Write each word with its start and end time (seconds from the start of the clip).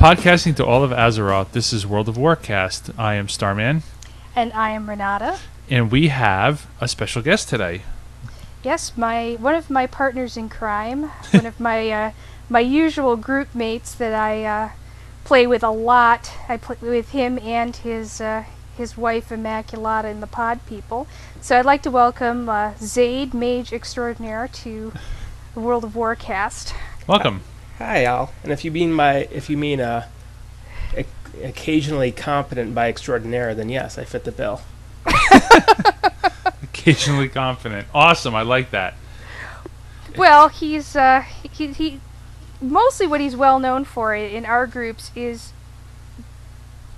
Podcasting 0.00 0.56
to 0.56 0.64
all 0.64 0.82
of 0.82 0.92
Azeroth, 0.92 1.52
this 1.52 1.74
is 1.74 1.86
World 1.86 2.08
of 2.08 2.16
Warcast. 2.16 2.98
I 2.98 3.16
am 3.16 3.28
Starman, 3.28 3.82
And 4.34 4.50
I 4.54 4.70
am 4.70 4.88
Renata. 4.88 5.38
and 5.68 5.90
we 5.92 6.08
have 6.08 6.66
a 6.80 6.88
special 6.88 7.20
guest 7.20 7.50
today. 7.50 7.82
Yes, 8.64 8.96
my 8.96 9.36
one 9.38 9.54
of 9.54 9.68
my 9.68 9.86
partners 9.86 10.38
in 10.38 10.48
crime, 10.48 11.10
one 11.32 11.44
of 11.44 11.60
my 11.60 11.90
uh, 11.90 12.10
my 12.48 12.60
usual 12.60 13.16
group 13.16 13.54
mates 13.54 13.94
that 13.94 14.14
I 14.14 14.42
uh, 14.44 14.68
play 15.24 15.46
with 15.46 15.62
a 15.62 15.70
lot. 15.70 16.32
I 16.48 16.56
play 16.56 16.76
with 16.80 17.10
him 17.10 17.38
and 17.38 17.76
his 17.76 18.22
uh, 18.22 18.44
his 18.78 18.96
wife 18.96 19.28
Immaculata 19.28 20.04
and 20.04 20.22
the 20.22 20.26
Pod 20.26 20.60
People. 20.66 21.08
So 21.42 21.58
I'd 21.58 21.66
like 21.66 21.82
to 21.82 21.90
welcome 21.90 22.48
uh, 22.48 22.72
Zaid, 22.78 23.34
Mage 23.34 23.70
Extraordinaire, 23.70 24.48
to 24.48 24.94
the 25.52 25.60
World 25.60 25.84
of 25.84 25.92
Warcast. 25.92 26.72
Welcome. 27.06 27.42
Hi, 27.80 28.04
Al. 28.04 28.30
And 28.42 28.52
if 28.52 28.64
you 28.64 28.70
mean 28.70 28.94
by 28.96 29.26
if 29.32 29.48
you 29.48 29.56
mean 29.56 29.80
uh, 29.80 30.06
o- 30.96 31.04
occasionally 31.42 32.12
competent 32.12 32.74
by 32.74 32.88
extraordinaire, 32.88 33.54
then 33.54 33.68
yes, 33.70 33.96
I 33.98 34.04
fit 34.04 34.24
the 34.24 34.32
bill. 34.32 34.60
Occasionally 36.62 37.28
confident. 37.28 37.86
Awesome. 37.94 38.34
I 38.34 38.42
like 38.42 38.70
that. 38.70 38.94
Well, 40.16 40.48
he's 40.48 40.94
uh, 40.96 41.22
he, 41.52 41.68
he 41.72 42.00
mostly 42.60 43.06
what 43.06 43.20
he's 43.20 43.36
well 43.36 43.58
known 43.58 43.84
for 43.84 44.14
i- 44.14 44.18
in 44.18 44.44
our 44.44 44.66
groups 44.66 45.10
is 45.16 45.52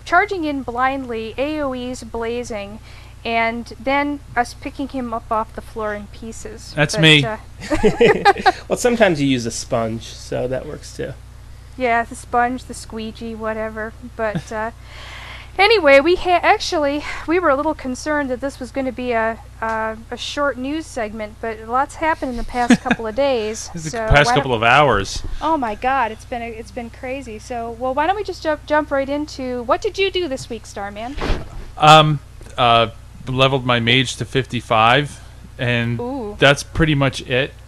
charging 0.05 0.45
in 0.45 0.63
blindly, 0.65 1.35
AOE's 1.39 2.03
blazing, 2.03 2.81
and 3.25 3.73
then 3.79 4.21
us 4.37 4.55
picking 4.55 4.89
him 4.89 5.13
up 5.15 5.31
off 5.31 5.55
the 5.55 5.61
floor 5.61 5.95
in 5.95 6.07
pieces. 6.09 6.73
That's 6.75 6.99
me. 6.99 7.25
Uh, 7.25 7.37
Well, 8.69 8.77
sometimes 8.79 9.21
you 9.21 9.29
use 9.29 9.47
a 9.47 9.51
sponge, 9.51 10.05
so 10.05 10.49
that 10.49 10.67
works 10.67 10.97
too. 10.97 11.13
yeah, 11.77 12.03
the 12.05 12.15
sponge, 12.17 12.65
the 12.65 12.75
squeegee, 12.75 13.35
whatever. 13.35 13.93
But 14.17 14.51
uh, 14.53 14.71
anyway, 15.59 16.01
we 16.01 16.17
ha- 16.17 16.41
actually 16.43 17.03
we 17.27 17.39
were 17.39 17.51
a 17.51 17.57
little 17.57 17.75
concerned 17.75 18.31
that 18.31 18.41
this 18.41 18.59
was 18.59 18.71
going 18.71 18.87
to 18.87 18.93
be 18.93 19.13
a 19.13 19.39
uh, 19.61 19.97
a 20.11 20.17
short 20.17 20.59
news 20.59 20.87
segment, 20.87 21.35
but 21.41 21.69
lots 21.69 21.97
happened 21.97 22.33
in 22.33 22.37
the 22.37 22.45
past 22.45 22.81
couple 22.81 23.07
of 23.07 23.15
days. 23.15 23.71
So 23.79 23.91
the 23.91 24.13
past 24.13 24.35
couple 24.35 24.55
of 24.55 24.63
hours. 24.63 25.23
Oh 25.41 25.57
my 25.57 25.75
God, 25.77 26.11
it's 26.13 26.25
been 26.25 26.43
a, 26.43 26.49
it's 26.49 26.73
been 26.73 26.91
crazy. 26.91 27.39
So, 27.39 27.71
well, 27.71 27.95
why 27.95 28.07
don't 28.07 28.17
we 28.17 28.25
just 28.25 28.43
jump 28.43 28.67
jump 28.67 28.91
right 28.91 29.09
into 29.09 29.63
what 29.65 29.81
did 29.81 29.99
you 29.99 30.11
do 30.11 30.27
this 30.29 30.49
week, 30.51 30.67
Starman? 30.67 31.15
Um, 31.77 32.19
uh, 32.59 32.89
leveled 33.27 33.65
my 33.65 33.81
mage 33.81 34.17
to 34.17 34.25
55, 34.25 35.21
and 35.59 36.01
Ooh. 36.01 36.37
that's 36.39 36.63
pretty 36.63 36.95
much 36.95 37.21
it. 37.23 37.53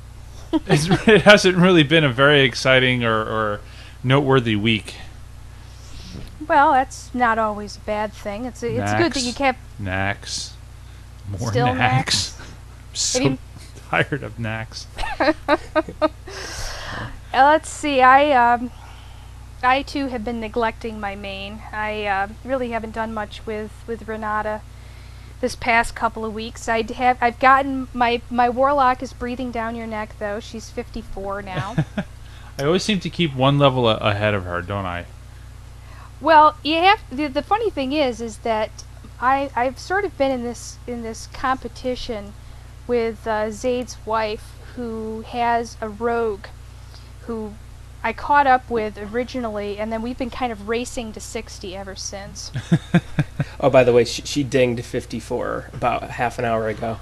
It's, 0.67 0.87
it 1.09 1.23
hasn't 1.23 1.57
really 1.57 1.83
been 1.83 2.05
a 2.05 2.13
very 2.13 2.43
exciting 2.43 3.03
or, 3.03 3.13
or 3.13 3.61
noteworthy 4.05 4.55
week. 4.55 4.95
Well, 6.47 6.71
that's 6.71 7.13
not 7.13 7.39
always 7.39 7.77
a 7.77 7.81
bad 7.81 8.13
thing. 8.13 8.45
It's 8.45 8.63
a, 8.63 8.69
it's 8.69 8.95
good 8.95 9.13
that 9.15 9.23
you 9.25 9.33
kept. 9.33 9.59
Nax. 9.81 10.53
More 11.29 11.51
Still 11.51 11.67
Nax. 11.67 12.39
I'm 12.39 12.95
so 12.95 13.39
tired 13.91 14.23
of 14.23 14.39
Nax. 14.39 14.87
Uh, 17.35 17.47
let's 17.47 17.69
see. 17.69 18.01
I 18.01 18.31
um, 18.31 18.71
I 19.61 19.83
too 19.83 20.07
have 20.07 20.25
been 20.25 20.39
neglecting 20.39 21.01
my 21.01 21.17
main. 21.17 21.63
I 21.73 22.05
uh, 22.05 22.29
really 22.45 22.71
haven't 22.71 22.95
done 22.95 23.13
much 23.13 23.45
with 23.45 23.73
with 23.89 24.07
Renata 24.07 24.61
this 25.45 25.55
past 25.55 25.95
couple 25.95 26.25
of 26.25 26.33
weeks. 26.33 26.71
I 26.71 26.91
have 26.95 27.19
I've 27.21 27.39
gotten 27.39 27.87
my 27.93 28.23
my 28.31 28.49
warlock 28.49 29.03
is 29.03 29.13
breathing 29.13 29.51
down 29.51 29.77
your 29.77 29.87
neck 29.87 30.15
though. 30.19 30.41
She's 30.41 30.71
54 30.71 31.43
now. 31.55 31.77
I 32.59 32.65
always 32.65 32.83
seem 32.83 32.99
to 33.01 33.11
keep 33.11 33.35
one 33.35 33.59
level 33.59 33.87
a- 33.87 33.97
ahead 33.99 34.33
of 34.33 34.45
her, 34.45 34.63
don't 34.63 34.87
I? 34.87 35.05
Well, 36.19 36.57
you 36.65 36.77
have 36.77 37.03
the, 37.13 37.27
the 37.27 37.43
funny 37.43 37.69
thing 37.69 37.93
is 37.93 38.23
is 38.23 38.39
that 38.39 38.71
I 39.21 39.51
I've 39.55 39.79
sort 39.79 40.07
of 40.07 40.17
been 40.17 40.31
in 40.31 40.45
this 40.45 40.79
in 40.87 41.03
this 41.03 41.27
competition 41.27 42.33
with 42.87 43.27
uh, 43.27 43.51
Zaid's 43.51 43.99
wife 44.07 44.55
who 44.77 45.27
has 45.29 45.77
a 45.83 45.91
rogue 45.91 46.47
who 47.27 47.53
I 48.05 48.13
caught 48.13 48.47
up 48.47 48.69
with 48.71 48.97
originally 48.99 49.79
and 49.79 49.91
then 49.91 50.03
we've 50.03 50.19
been 50.19 50.31
kind 50.31 50.53
of 50.53 50.69
racing 50.69 51.13
to 51.15 51.21
60 51.21 51.75
ever 51.77 51.97
since. 51.97 52.53
Oh, 53.61 53.71
by 53.71 53.83
the 53.83 53.93
way, 53.95 54.05
she, 54.05 54.21
she 54.23 54.43
dinged 54.45 54.85
54 54.85 55.71
about 55.73 56.03
half 56.11 56.39
an 56.39 56.45
hour 56.45 56.69
ago. 56.69 56.99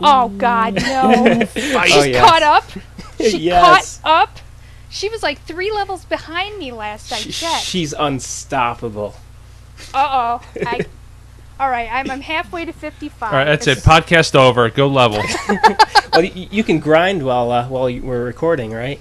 oh 0.00 0.28
god, 0.30 0.74
no. 0.74 1.40
She's 1.54 1.74
Oh, 1.74 2.02
yes. 2.02 2.28
caught 2.28 2.42
up. 2.42 2.64
She 3.20 3.38
Yes. 3.38 4.00
caught 4.02 4.28
up. 4.28 4.38
She 4.88 5.08
was 5.08 5.22
like 5.22 5.40
3 5.42 5.70
levels 5.72 6.04
behind 6.06 6.58
me 6.58 6.72
last 6.72 7.12
I 7.12 7.16
She- 7.16 7.32
checked. 7.32 7.62
she's 7.64 7.92
unstoppable. 7.92 9.14
Uh-oh. 9.94 10.42
I 10.66 10.80
All 11.60 11.70
right, 11.70 11.88
I'm, 11.92 12.10
I'm 12.10 12.22
halfway 12.22 12.64
to 12.64 12.72
55. 12.72 13.22
All 13.32 13.38
right, 13.38 13.44
that's 13.44 13.66
it. 13.68 13.78
Podcast 13.78 14.34
over. 14.34 14.68
Go 14.70 14.88
level. 14.88 15.22
Well, 16.12 16.22
y- 16.22 16.48
you 16.50 16.64
can 16.64 16.80
grind 16.80 17.22
while 17.24 17.52
uh, 17.52 17.68
while 17.68 17.88
you- 17.88 18.02
we're 18.02 18.24
recording, 18.24 18.72
right? 18.72 19.00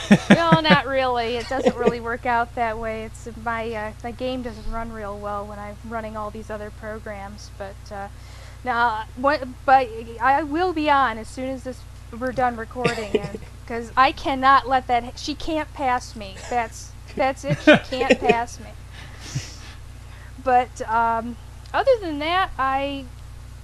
no, 0.30 0.60
not 0.60 0.86
really. 0.86 1.36
It 1.36 1.48
doesn't 1.48 1.76
really 1.76 2.00
work 2.00 2.26
out 2.26 2.54
that 2.54 2.78
way. 2.78 3.04
It's 3.04 3.28
my 3.44 3.70
uh, 3.72 3.92
my 4.02 4.12
game 4.12 4.42
doesn't 4.42 4.70
run 4.70 4.92
real 4.92 5.18
well 5.18 5.46
when 5.46 5.58
I'm 5.58 5.76
running 5.88 6.16
all 6.16 6.30
these 6.30 6.50
other 6.50 6.70
programs. 6.70 7.50
But 7.58 7.92
uh, 7.92 8.08
now, 8.64 9.04
what? 9.16 9.46
But 9.64 9.88
I 10.20 10.42
will 10.42 10.72
be 10.72 10.88
on 10.90 11.18
as 11.18 11.28
soon 11.28 11.50
as 11.50 11.64
this 11.64 11.80
we're 12.18 12.32
done 12.32 12.56
recording, 12.56 13.12
because 13.62 13.92
I 13.96 14.12
cannot 14.12 14.68
let 14.68 14.86
that. 14.86 15.18
She 15.18 15.34
can't 15.34 15.72
pass 15.74 16.16
me. 16.16 16.36
That's 16.48 16.92
that's 17.14 17.44
it. 17.44 17.58
She 17.58 17.76
can't 17.78 18.18
pass 18.20 18.58
me. 18.60 18.66
But 20.44 20.82
um, 20.88 21.36
other 21.72 21.92
than 22.00 22.18
that, 22.18 22.50
I 22.58 23.04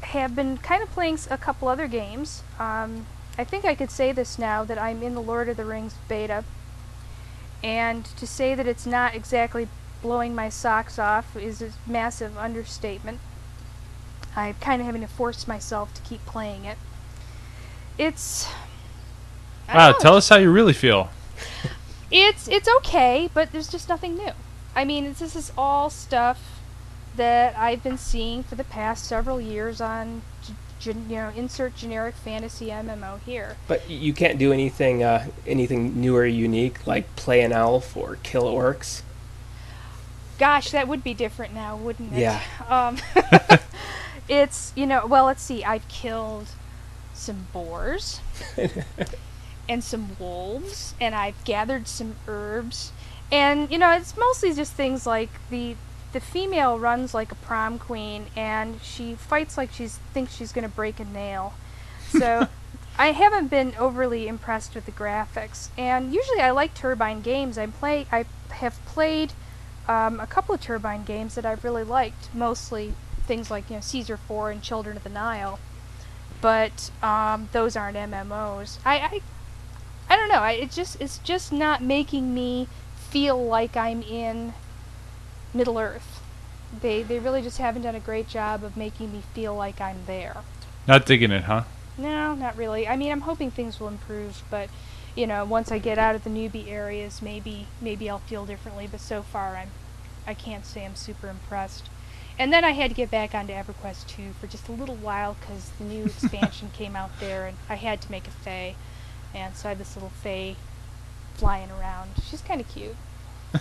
have 0.02 0.36
been 0.36 0.58
kind 0.58 0.82
of 0.82 0.90
playing 0.90 1.18
a 1.30 1.38
couple 1.38 1.68
other 1.68 1.88
games. 1.88 2.42
Um, 2.58 3.06
I 3.38 3.44
think 3.44 3.64
I 3.64 3.76
could 3.76 3.90
say 3.90 4.10
this 4.10 4.38
now 4.38 4.64
that 4.64 4.78
I'm 4.78 5.02
in 5.02 5.14
the 5.14 5.22
Lord 5.22 5.48
of 5.48 5.56
the 5.56 5.64
Rings 5.64 5.94
beta. 6.08 6.44
And 7.62 8.04
to 8.04 8.26
say 8.26 8.54
that 8.54 8.66
it's 8.66 8.84
not 8.84 9.14
exactly 9.14 9.68
blowing 10.02 10.34
my 10.34 10.48
socks 10.48 10.98
off 10.98 11.36
is 11.36 11.62
a 11.62 11.72
massive 11.86 12.36
understatement. 12.36 13.20
I'm 14.36 14.54
kind 14.54 14.80
of 14.80 14.86
having 14.86 15.02
to 15.02 15.08
force 15.08 15.48
myself 15.48 15.94
to 15.94 16.02
keep 16.02 16.24
playing 16.26 16.64
it. 16.64 16.78
It's. 17.96 18.48
Wow, 19.72 19.90
know, 19.90 19.98
tell 19.98 20.16
us 20.16 20.28
how 20.28 20.36
you 20.36 20.50
really 20.50 20.72
feel. 20.72 21.10
it's 22.10 22.48
it's 22.48 22.68
okay, 22.78 23.28
but 23.34 23.52
there's 23.52 23.68
just 23.68 23.88
nothing 23.88 24.16
new. 24.16 24.32
I 24.74 24.84
mean, 24.84 25.04
it's, 25.06 25.18
this 25.18 25.34
is 25.34 25.52
all 25.58 25.90
stuff 25.90 26.60
that 27.16 27.56
I've 27.58 27.82
been 27.82 27.98
seeing 27.98 28.44
for 28.44 28.54
the 28.54 28.64
past 28.64 29.04
several 29.04 29.40
years 29.40 29.80
on, 29.80 30.22
gen- 30.78 31.06
you 31.08 31.16
know, 31.16 31.32
insert 31.34 31.76
generic 31.76 32.14
fantasy 32.14 32.68
MMO 32.68 33.20
here. 33.24 33.56
But 33.66 33.88
you 33.88 34.12
can't 34.12 34.38
do 34.38 34.52
anything 34.52 35.02
uh, 35.02 35.26
anything 35.46 36.00
new 36.00 36.16
or 36.16 36.26
unique 36.26 36.86
like 36.86 37.14
play 37.16 37.40
an 37.42 37.52
elf 37.52 37.96
or 37.96 38.18
kill 38.22 38.44
orcs. 38.44 39.02
Gosh, 40.38 40.70
that 40.70 40.86
would 40.86 41.02
be 41.02 41.14
different 41.14 41.52
now, 41.52 41.76
wouldn't 41.76 42.12
it? 42.12 42.20
Yeah. 42.20 42.40
Um, 42.68 42.98
it's 44.28 44.72
you 44.76 44.86
know, 44.86 45.06
well, 45.06 45.24
let's 45.24 45.42
see. 45.42 45.64
I've 45.64 45.88
killed 45.88 46.48
some 47.14 47.46
boars 47.52 48.20
and 49.68 49.82
some 49.82 50.16
wolves, 50.18 50.94
and 51.00 51.14
I've 51.14 51.42
gathered 51.44 51.88
some 51.88 52.16
herbs, 52.26 52.92
and 53.32 53.70
you 53.70 53.78
know, 53.78 53.90
it's 53.92 54.16
mostly 54.18 54.52
just 54.52 54.74
things 54.74 55.06
like 55.06 55.30
the 55.50 55.76
the 56.12 56.20
female 56.20 56.78
runs 56.78 57.14
like 57.14 57.32
a 57.32 57.36
prom 57.36 57.78
queen, 57.78 58.26
and 58.36 58.80
she 58.82 59.14
fights 59.14 59.56
like 59.56 59.72
she 59.72 59.88
thinks 59.88 60.34
she's 60.34 60.52
gonna 60.52 60.68
break 60.68 61.00
a 61.00 61.04
nail. 61.04 61.54
So. 62.10 62.48
I 63.00 63.12
haven't 63.12 63.46
been 63.46 63.74
overly 63.78 64.26
impressed 64.26 64.74
with 64.74 64.84
the 64.84 64.90
graphics, 64.90 65.68
and 65.78 66.12
usually 66.12 66.40
I 66.40 66.50
like 66.50 66.74
Turbine 66.74 67.20
games. 67.20 67.56
I 67.56 67.66
play, 67.68 68.08
I 68.10 68.24
have 68.50 68.84
played 68.86 69.34
um, 69.86 70.18
a 70.18 70.26
couple 70.26 70.54
of 70.54 70.60
Turbine 70.60 71.04
games 71.04 71.36
that 71.36 71.46
I've 71.46 71.62
really 71.62 71.84
liked, 71.84 72.34
mostly 72.34 72.94
things 73.24 73.52
like 73.52 73.70
you 73.70 73.76
know 73.76 73.80
Caesar 73.80 74.16
4 74.16 74.50
and 74.50 74.62
Children 74.62 74.96
of 74.96 75.04
the 75.04 75.10
Nile, 75.10 75.60
but 76.40 76.90
um, 77.00 77.48
those 77.52 77.76
aren't 77.76 77.96
MMOs. 77.96 78.78
I, 78.84 78.98
I 78.98 79.20
I 80.10 80.16
don't 80.16 80.28
know. 80.28 80.40
I, 80.40 80.52
it 80.52 80.70
just 80.70 81.00
it's 81.00 81.18
just 81.18 81.52
not 81.52 81.82
making 81.82 82.34
me 82.34 82.66
feel 83.10 83.42
like 83.42 83.76
I'm 83.76 84.02
in 84.02 84.54
Middle 85.54 85.78
Earth. 85.78 86.20
They 86.80 87.02
they 87.02 87.18
really 87.18 87.42
just 87.42 87.58
haven't 87.58 87.82
done 87.82 87.94
a 87.94 88.00
great 88.00 88.28
job 88.28 88.62
of 88.62 88.76
making 88.76 89.12
me 89.12 89.22
feel 89.34 89.54
like 89.54 89.80
I'm 89.80 90.04
there. 90.06 90.38
Not 90.86 91.06
digging 91.06 91.30
it, 91.30 91.44
huh? 91.44 91.64
No, 91.96 92.34
not 92.34 92.56
really. 92.56 92.86
I 92.86 92.96
mean, 92.96 93.10
I'm 93.10 93.22
hoping 93.22 93.50
things 93.50 93.80
will 93.80 93.88
improve, 93.88 94.42
but 94.50 94.68
you 95.14 95.26
know, 95.26 95.44
once 95.44 95.72
I 95.72 95.78
get 95.78 95.98
out 95.98 96.14
of 96.14 96.24
the 96.24 96.30
newbie 96.30 96.70
areas, 96.70 97.22
maybe 97.22 97.66
maybe 97.80 98.08
I'll 98.08 98.18
feel 98.18 98.46
differently. 98.46 98.86
But 98.90 99.00
so 99.00 99.22
far, 99.22 99.56
I'm 99.56 99.70
I 100.26 100.34
can't 100.34 100.66
say 100.66 100.84
I'm 100.84 100.94
super 100.94 101.28
impressed. 101.28 101.88
And 102.38 102.52
then 102.52 102.64
I 102.64 102.70
had 102.70 102.90
to 102.90 102.94
get 102.94 103.10
back 103.10 103.34
onto 103.34 103.52
EverQuest 103.52 104.06
2 104.06 104.34
for 104.40 104.46
just 104.46 104.68
a 104.68 104.72
little 104.72 104.94
while 104.94 105.36
because 105.40 105.70
the 105.78 105.84
new 105.84 106.04
expansion 106.22 106.70
came 106.72 106.94
out 106.94 107.18
there, 107.18 107.46
and 107.46 107.56
I 107.68 107.74
had 107.74 108.00
to 108.02 108.10
make 108.10 108.28
a 108.28 108.30
Fae, 108.30 108.76
and 109.34 109.56
so 109.56 109.68
I 109.68 109.70
had 109.70 109.78
this 109.78 109.96
little 109.96 110.12
Fae 110.22 110.54
flying 111.34 111.70
around. 111.70 112.10
She's 112.28 112.42
kind 112.42 112.60
of 112.60 112.68
cute. 112.68 112.96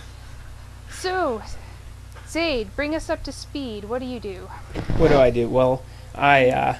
So, 0.90 1.42
Zaid, 2.28 2.74
bring 2.76 2.94
us 2.94 3.08
up 3.08 3.22
to 3.24 3.32
speed. 3.32 3.84
What 3.86 4.00
do 4.00 4.04
you 4.04 4.20
do? 4.20 4.48
What 4.98 5.08
do 5.08 5.18
I 5.18 5.30
do? 5.30 5.48
Well, 5.48 5.82
I 6.14 6.50
uh, 6.50 6.76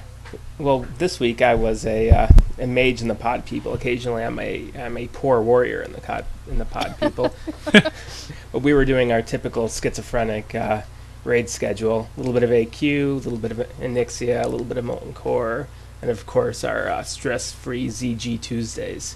well 0.59 0.85
this 0.99 1.19
week 1.19 1.41
I 1.41 1.55
was 1.55 1.85
a, 1.87 2.11
uh, 2.11 2.27
a 2.59 2.67
mage 2.67 3.01
in 3.01 3.07
the 3.07 3.15
pod 3.15 3.45
people. 3.45 3.73
Occasionally 3.73 4.23
I'm 4.23 4.37
a 4.39 4.71
I'm 4.77 4.95
a 4.95 5.07
poor 5.07 5.41
warrior 5.41 5.81
in 5.81 5.93
the 5.93 6.01
cod 6.01 6.25
in 6.47 6.59
the 6.59 6.65
pod 6.65 6.95
people. 6.99 7.33
but 7.71 8.61
we 8.61 8.73
were 8.73 8.85
doing 8.85 9.11
our 9.11 9.23
typical 9.23 9.67
schizophrenic 9.67 10.53
uh, 10.53 10.83
raid 11.23 11.49
schedule: 11.49 12.09
a 12.15 12.19
little 12.19 12.33
bit 12.33 12.43
of 12.43 12.51
AQ, 12.51 13.09
a 13.09 13.13
little 13.15 13.39
bit 13.39 13.51
of 13.51 13.57
Onyxia, 13.79 14.45
a 14.45 14.47
little 14.47 14.65
bit 14.65 14.77
of 14.77 14.85
Molten 14.85 15.13
Core, 15.13 15.67
and 16.01 16.11
of 16.11 16.27
course 16.27 16.63
our 16.63 16.89
uh, 16.89 17.01
stress-free 17.01 17.87
ZG 17.87 18.39
Tuesdays. 18.39 19.15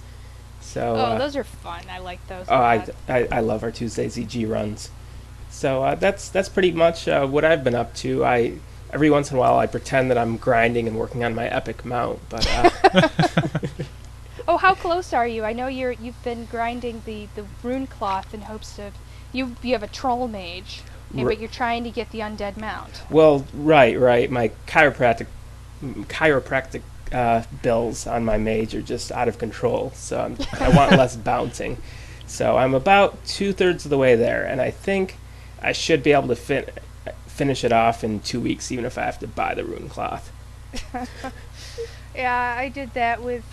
So 0.62 0.96
Oh, 0.96 0.96
uh, 0.96 1.18
those 1.20 1.36
are 1.36 1.44
fun. 1.44 1.84
I 1.92 2.00
like 2.00 2.26
those. 2.28 2.48
Oh, 2.50 2.56
I. 2.56 2.88
I, 3.08 3.28
I 3.32 3.40
love 3.42 3.62
our 3.62 3.72
Tuesday 3.72 4.08
ZG 4.08 4.50
runs. 4.50 4.90
So 5.54 5.84
uh, 5.84 5.96
that's 5.96 6.30
that's 6.30 6.50
pretty 6.50 6.72
much 6.72 7.08
uh, 7.08 7.26
what 7.28 7.46
I've 7.46 7.64
been 7.64 7.76
up 7.76 7.94
to. 7.98 8.26
I 8.26 8.54
every 8.92 9.10
once 9.10 9.30
in 9.32 9.38
a 9.38 9.40
while 9.40 9.58
I 9.60 9.68
pretend 9.68 10.10
that 10.10 10.18
I'm 10.18 10.36
grinding 10.38 10.88
and 10.88 10.98
working 10.98 11.24
on 11.24 11.34
my 11.36 11.48
epic 11.48 11.86
mount, 11.86 12.20
but 12.30 12.46
uh, 12.52 13.08
Oh, 14.48 14.58
how 14.58 14.74
close 14.76 15.14
are 15.14 15.28
you? 15.28 15.46
I 15.46 15.54
know 15.54 15.68
you're 15.68 15.92
you've 15.94 16.22
been 16.24 16.46
grinding 16.46 17.04
the 17.06 17.28
the 17.36 17.46
rune 17.62 17.88
cloth 17.88 18.34
in 18.34 18.42
hopes 18.42 18.78
of 18.80 18.94
you 19.32 19.56
you 19.62 19.74
have 19.74 19.84
a 19.84 19.88
troll 19.88 20.28
mage, 20.28 20.82
R- 21.18 21.24
but 21.26 21.40
you're 21.40 21.48
trying 21.50 21.84
to 21.86 21.92
get 21.92 22.12
the 22.12 22.20
undead 22.20 22.58
mount. 22.58 23.04
well, 23.10 23.46
right, 23.54 23.98
right. 23.98 24.30
My 24.30 24.52
chiropractic 24.68 25.28
chiropractic 25.84 26.82
uh, 27.12 27.44
bills 27.62 28.08
on 28.08 28.26
my 28.26 28.38
mage 28.38 28.74
are 28.76 28.82
just 28.82 29.12
out 29.12 29.28
of 29.28 29.38
control, 29.38 29.92
so 29.96 30.20
I'm, 30.20 30.38
I 30.60 30.70
want 30.76 30.92
less 30.98 31.16
bouncing. 31.16 31.78
So 32.26 32.58
I'm 32.58 32.74
about 32.74 33.24
two 33.26 33.54
thirds 33.54 33.86
of 33.86 33.92
the 33.92 33.98
way 33.98 34.16
there, 34.16 34.44
and 34.44 34.60
I 34.60 34.72
think 34.72 35.18
I 35.63 35.71
should 35.71 36.04
be 36.04 36.12
able 36.12 36.27
to 36.27 36.36
fin- 36.36 36.69
finish 37.27 37.63
it 37.63 37.71
off 37.71 38.04
in 38.04 38.19
two 38.19 38.39
weeks, 38.42 38.71
even 38.71 38.86
if 38.86 38.98
I 38.98 39.04
have 39.04 39.19
to 39.19 39.27
buy 39.27 39.54
the 39.56 39.63
rune 39.65 39.89
cloth. 39.89 40.31
Yeah, 42.15 42.56
I 42.60 42.69
did 42.69 42.94
that 42.94 43.24
with 43.24 43.44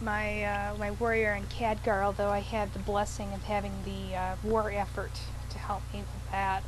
my 0.00 0.44
uh, 0.44 0.74
my 0.78 0.92
warrior 0.92 1.32
and 1.32 1.48
Khadgar, 1.48 2.02
although 2.04 2.28
I 2.30 2.38
had 2.38 2.72
the 2.72 2.78
blessing 2.78 3.32
of 3.32 3.42
having 3.44 3.72
the 3.84 4.14
uh, 4.16 4.36
war 4.44 4.70
effort 4.70 5.10
to 5.50 5.58
help 5.58 5.82
me 5.92 6.00
with 6.00 6.30
that. 6.30 6.62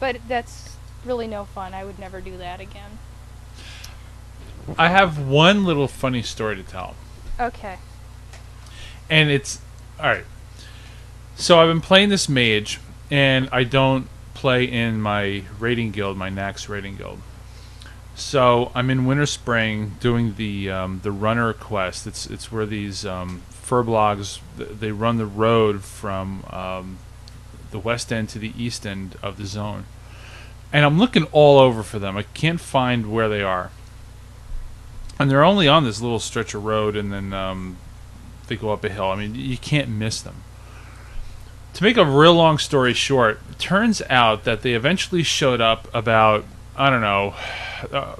But 0.00 0.16
that's 0.26 0.76
really 1.04 1.28
no 1.28 1.44
fun. 1.44 1.74
I 1.74 1.84
would 1.84 1.98
never 2.00 2.20
do 2.20 2.36
that 2.38 2.60
again. 2.60 2.98
I 4.78 4.88
have 4.88 5.18
one 5.18 5.64
little 5.64 5.86
funny 5.88 6.22
story 6.22 6.56
to 6.56 6.62
tell. 6.62 6.94
Okay. 7.38 7.76
and 9.08 9.30
it's 9.30 9.60
all 9.98 10.06
right. 10.06 10.24
So 11.36 11.60
I've 11.60 11.68
been 11.68 11.80
playing 11.80 12.08
this 12.08 12.28
mage, 12.28 12.80
and 13.10 13.48
I 13.52 13.62
don't 13.64 14.08
play 14.40 14.64
in 14.64 15.02
my 15.02 15.42
rating 15.58 15.90
guild, 15.90 16.16
my 16.16 16.30
Nax 16.30 16.66
rating 16.66 16.96
guild. 16.96 17.20
So 18.14 18.72
I'm 18.74 18.88
in 18.88 19.00
Winterspring 19.00 20.00
doing 20.00 20.34
the 20.36 20.70
um, 20.70 21.00
the 21.02 21.12
runner 21.12 21.52
quest. 21.52 22.06
It's 22.06 22.26
it's 22.26 22.50
where 22.50 22.64
these 22.64 23.04
um, 23.04 23.42
furbolgs 23.50 24.40
th- 24.56 24.70
they 24.80 24.92
run 24.92 25.18
the 25.18 25.26
road 25.26 25.84
from 25.84 26.44
um, 26.50 26.98
the 27.70 27.78
west 27.78 28.10
end 28.10 28.30
to 28.30 28.38
the 28.38 28.54
east 28.56 28.86
end 28.86 29.16
of 29.22 29.36
the 29.36 29.44
zone, 29.44 29.84
and 30.72 30.86
I'm 30.86 30.98
looking 30.98 31.24
all 31.32 31.58
over 31.58 31.82
for 31.82 31.98
them. 31.98 32.16
I 32.16 32.22
can't 32.22 32.60
find 32.60 33.12
where 33.12 33.28
they 33.28 33.42
are, 33.42 33.70
and 35.18 35.30
they're 35.30 35.44
only 35.44 35.68
on 35.68 35.84
this 35.84 36.00
little 36.00 36.18
stretch 36.18 36.54
of 36.54 36.64
road, 36.64 36.96
and 36.96 37.12
then 37.12 37.34
um, 37.34 37.76
they 38.48 38.56
go 38.56 38.72
up 38.72 38.84
a 38.84 38.88
hill. 38.88 39.10
I 39.10 39.16
mean, 39.16 39.34
you 39.34 39.58
can't 39.58 39.90
miss 39.90 40.22
them. 40.22 40.36
To 41.74 41.84
make 41.84 41.96
a 41.96 42.04
real 42.04 42.34
long 42.34 42.58
story 42.58 42.92
short, 42.92 43.40
turns 43.58 44.02
out 44.10 44.44
that 44.44 44.62
they 44.62 44.74
eventually 44.74 45.22
showed 45.22 45.60
up 45.60 45.88
about, 45.94 46.44
I 46.76 46.90
don't 46.90 47.00
know, 47.00 47.34
uh, 47.92 48.16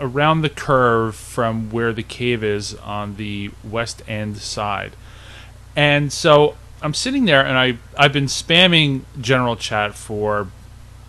around 0.00 0.42
the 0.42 0.48
curve 0.48 1.14
from 1.14 1.70
where 1.70 1.92
the 1.92 2.02
cave 2.02 2.42
is 2.42 2.74
on 2.76 3.16
the 3.16 3.50
west 3.62 4.02
end 4.08 4.38
side. 4.38 4.92
And 5.76 6.12
so 6.12 6.56
I'm 6.82 6.94
sitting 6.94 7.24
there 7.24 7.44
and 7.44 7.58
I, 7.58 7.78
I've 7.96 8.12
been 8.12 8.26
spamming 8.26 9.02
general 9.20 9.56
chat 9.56 9.94
for, 9.94 10.48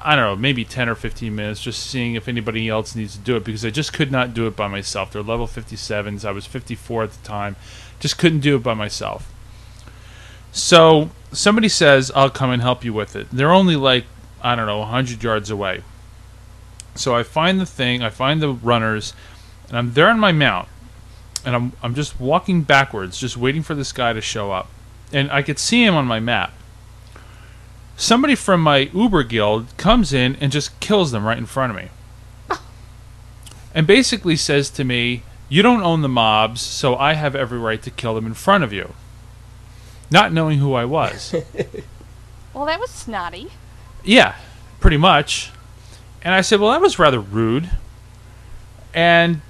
I 0.02 0.16
don't 0.16 0.26
know, 0.26 0.36
maybe 0.36 0.66
10 0.66 0.90
or 0.90 0.96
15 0.96 1.36
minutes, 1.36 1.62
just 1.62 1.86
seeing 1.86 2.16
if 2.16 2.28
anybody 2.28 2.70
else 2.70 2.96
needs 2.96 3.16
to 3.16 3.22
do 3.22 3.36
it 3.36 3.44
because 3.44 3.66
I 3.66 3.70
just 3.70 3.94
could 3.94 4.12
not 4.12 4.34
do 4.34 4.48
it 4.48 4.56
by 4.56 4.68
myself. 4.68 5.12
They're 5.12 5.24
level 5.24 5.48
57s. 5.48 6.26
I 6.26 6.32
was 6.32 6.46
54 6.46 7.04
at 7.04 7.12
the 7.12 7.28
time 7.28 7.56
just 8.00 8.18
couldn't 8.18 8.42
do 8.42 8.56
it 8.56 8.64
by 8.64 8.74
myself. 8.74 9.32
So 10.56 11.10
somebody 11.34 11.68
says, 11.68 12.14
I'll 12.16 12.30
come 12.30 12.50
and 12.50 12.62
help 12.62 12.86
you 12.86 12.94
with 12.94 13.18
it. 13.18 13.28
They're 13.30 13.52
only 13.52 13.76
like, 13.76 14.06
I 14.42 14.56
don't 14.56 14.66
know, 14.66 14.80
100 14.80 15.22
yards 15.22 15.50
away. 15.50 15.84
So 16.96 17.14
I 17.14 17.24
find 17.24 17.60
the 17.60 17.66
thing, 17.66 18.02
I 18.02 18.10
find 18.10 18.42
the 18.42 18.54
runners, 18.54 19.14
and 19.68 19.78
I'm 19.78 19.94
there 19.94 20.08
on 20.08 20.18
my 20.18 20.32
mount. 20.32 20.70
And 21.46 21.56
I'm, 21.56 21.74
I'm 21.84 21.94
just 21.94 22.22
walking 22.22 22.62
backwards, 22.62 23.20
just 23.20 23.36
waiting 23.36 23.64
for 23.64 23.76
this 23.76 23.92
guy 23.92 24.14
to 24.14 24.22
show 24.22 24.54
up. 24.54 24.70
And 25.12 25.30
I 25.30 25.42
could 25.42 25.60
see 25.60 25.84
him 25.84 25.94
on 25.94 26.06
my 26.06 26.22
map. 26.22 26.54
Somebody 27.98 28.36
from 28.36 28.62
my 28.62 28.90
Uber 28.94 29.24
guild 29.24 29.76
comes 29.76 30.14
in 30.14 30.38
and 30.38 30.54
just 30.54 30.80
kills 30.80 31.12
them 31.12 31.26
right 31.26 31.38
in 31.38 31.46
front 31.46 31.72
of 31.72 31.76
me. 31.76 31.90
And 33.74 33.86
basically 33.86 34.38
says 34.38 34.70
to 34.70 34.86
me, 34.86 35.24
you 35.50 35.62
don't 35.62 35.84
own 35.84 36.02
the 36.02 36.08
mobs, 36.08 36.62
so 36.62 36.96
I 36.96 37.16
have 37.16 37.36
every 37.36 37.60
right 37.60 37.82
to 37.82 37.92
kill 37.92 38.16
them 38.16 38.26
in 38.26 38.34
front 38.34 38.64
of 38.64 38.72
you. 38.72 38.94
Not 40.12 40.32
knowing 40.34 40.60
who 40.60 40.74
I 40.74 40.86
was. 40.86 41.36
Well, 42.54 42.66
that 42.68 42.80
was 42.80 42.90
snotty. 42.90 43.50
yeah, 44.06 44.36
pretty 44.80 44.96
much. 44.96 45.52
And 46.22 46.34
I 46.34 46.40
said, 46.40 46.62
well, 46.62 46.72
that 46.72 46.80
was 46.80 46.98
rather 46.98 47.20
rude. 47.20 47.70
And, 48.94 49.42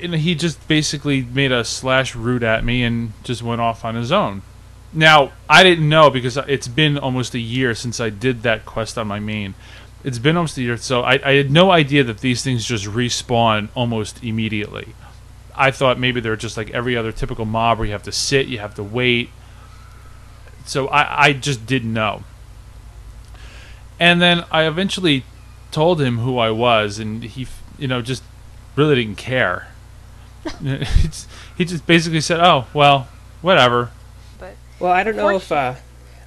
and 0.00 0.14
he 0.14 0.36
just 0.36 0.68
basically 0.68 1.22
made 1.22 1.50
a 1.50 1.64
slash 1.64 2.14
rude 2.14 2.44
at 2.44 2.64
me 2.64 2.84
and 2.84 3.14
just 3.24 3.42
went 3.42 3.60
off 3.60 3.84
on 3.84 3.96
his 3.96 4.12
own. 4.12 4.42
Now, 4.92 5.32
I 5.48 5.64
didn't 5.64 5.88
know 5.88 6.08
because 6.08 6.36
it's 6.36 6.68
been 6.68 6.98
almost 6.98 7.34
a 7.34 7.40
year 7.40 7.74
since 7.74 7.98
I 7.98 8.10
did 8.10 8.42
that 8.44 8.64
quest 8.64 8.96
on 8.96 9.08
my 9.08 9.18
main. 9.18 9.54
It's 10.04 10.20
been 10.20 10.36
almost 10.36 10.56
a 10.56 10.62
year, 10.62 10.76
so 10.76 11.02
I, 11.02 11.18
I 11.28 11.32
had 11.34 11.50
no 11.50 11.72
idea 11.72 12.04
that 12.04 12.18
these 12.18 12.44
things 12.44 12.64
just 12.64 12.84
respawn 12.84 13.70
almost 13.74 14.22
immediately. 14.22 14.94
I 15.56 15.72
thought 15.72 15.98
maybe 15.98 16.20
they're 16.20 16.36
just 16.36 16.56
like 16.56 16.70
every 16.70 16.96
other 16.96 17.10
typical 17.10 17.44
mob 17.44 17.78
where 17.78 17.86
you 17.86 17.92
have 17.92 18.02
to 18.04 18.12
sit, 18.12 18.46
you 18.46 18.58
have 18.60 18.74
to 18.76 18.84
wait. 18.84 19.30
So 20.64 20.88
I, 20.88 21.24
I 21.26 21.32
just 21.32 21.66
didn't 21.66 21.92
know. 21.92 22.22
And 24.00 24.20
then 24.20 24.44
I 24.50 24.64
eventually 24.66 25.24
told 25.70 26.00
him 26.00 26.18
who 26.18 26.38
I 26.38 26.50
was, 26.50 26.98
and 26.98 27.22
he, 27.22 27.46
you 27.78 27.86
know, 27.88 28.02
just 28.02 28.22
really 28.76 28.94
didn't 28.96 29.16
care. 29.18 29.68
he 30.62 31.64
just- 31.64 31.86
basically 31.86 32.20
said, 32.20 32.40
"Oh, 32.40 32.66
well, 32.74 33.08
whatever." 33.42 33.90
But 34.38 34.54
Well, 34.80 34.90
I 34.92 35.02
don't 35.04 35.16
know 35.16 35.36
if 35.36 35.52
uh, 35.52 35.74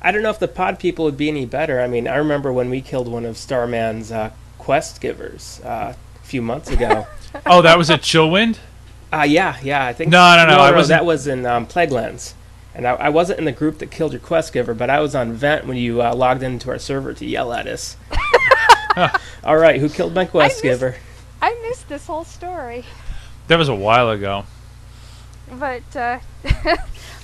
I 0.02 0.12
don't 0.12 0.22
know 0.24 0.30
if 0.30 0.40
the 0.40 0.48
pod 0.48 0.80
people 0.80 1.04
would 1.06 1.18
be 1.18 1.28
any 1.28 1.46
better. 1.46 1.82
I 1.82 1.88
mean, 1.88 2.08
I 2.08 2.16
remember 2.16 2.54
when 2.54 2.70
we 2.70 2.80
killed 2.82 3.08
one 3.10 3.26
of 3.26 3.36
Starman's 3.38 4.12
uh, 4.12 4.32
quest 4.58 5.02
givers 5.02 5.60
uh, 5.66 5.94
a 5.96 6.26
few 6.26 6.42
months 6.42 6.70
ago. 6.70 7.08
Oh, 7.46 7.62
that 7.64 7.78
was 7.78 7.90
at 7.92 8.00
Chillwind. 8.00 8.60
uh, 9.12 9.24
yeah, 9.28 9.58
yeah, 9.62 9.86
I 9.86 9.92
think. 9.92 10.10
No, 10.10 10.38
no, 10.38 10.46
no, 10.48 10.58
I 10.58 10.72
wasn't- 10.72 10.98
That 10.98 11.06
was 11.06 11.28
in 11.28 11.46
um, 11.46 11.68
Plaguelands, 11.68 12.34
and 12.76 12.86
I, 12.86 12.92
I 12.94 13.10
wasn't 13.10 13.40
in 13.40 13.46
the 13.46 13.52
group 13.52 13.80
that 13.80 13.90
killed 13.90 14.12
your 14.12 14.22
quest 14.22 14.52
giver, 14.54 14.74
but 14.74 14.90
I 14.90 15.00
was 15.00 15.16
on 15.16 15.34
Vent 15.34 15.66
when 15.66 15.78
you 15.78 16.02
uh, 16.02 16.14
logged 16.14 16.44
into 16.44 16.70
our 16.70 16.78
server 16.80 17.14
to 17.14 17.26
yell 17.26 17.54
at 17.54 17.68
us. 17.68 17.96
All 19.44 19.58
right, 19.58 19.80
who 19.80 19.90
killed 19.90 20.14
my 20.14 20.26
quest 20.26 20.56
missed- 20.56 20.64
giver? 20.64 20.96
I 21.42 21.54
missed 21.68 21.88
this 21.90 22.08
whole 22.08 22.24
story. 22.24 22.86
That 23.48 23.58
was 23.58 23.70
a 23.70 23.76
while 23.76 24.10
ago. 24.10 24.46
But 25.52 25.96
uh, 25.96 26.20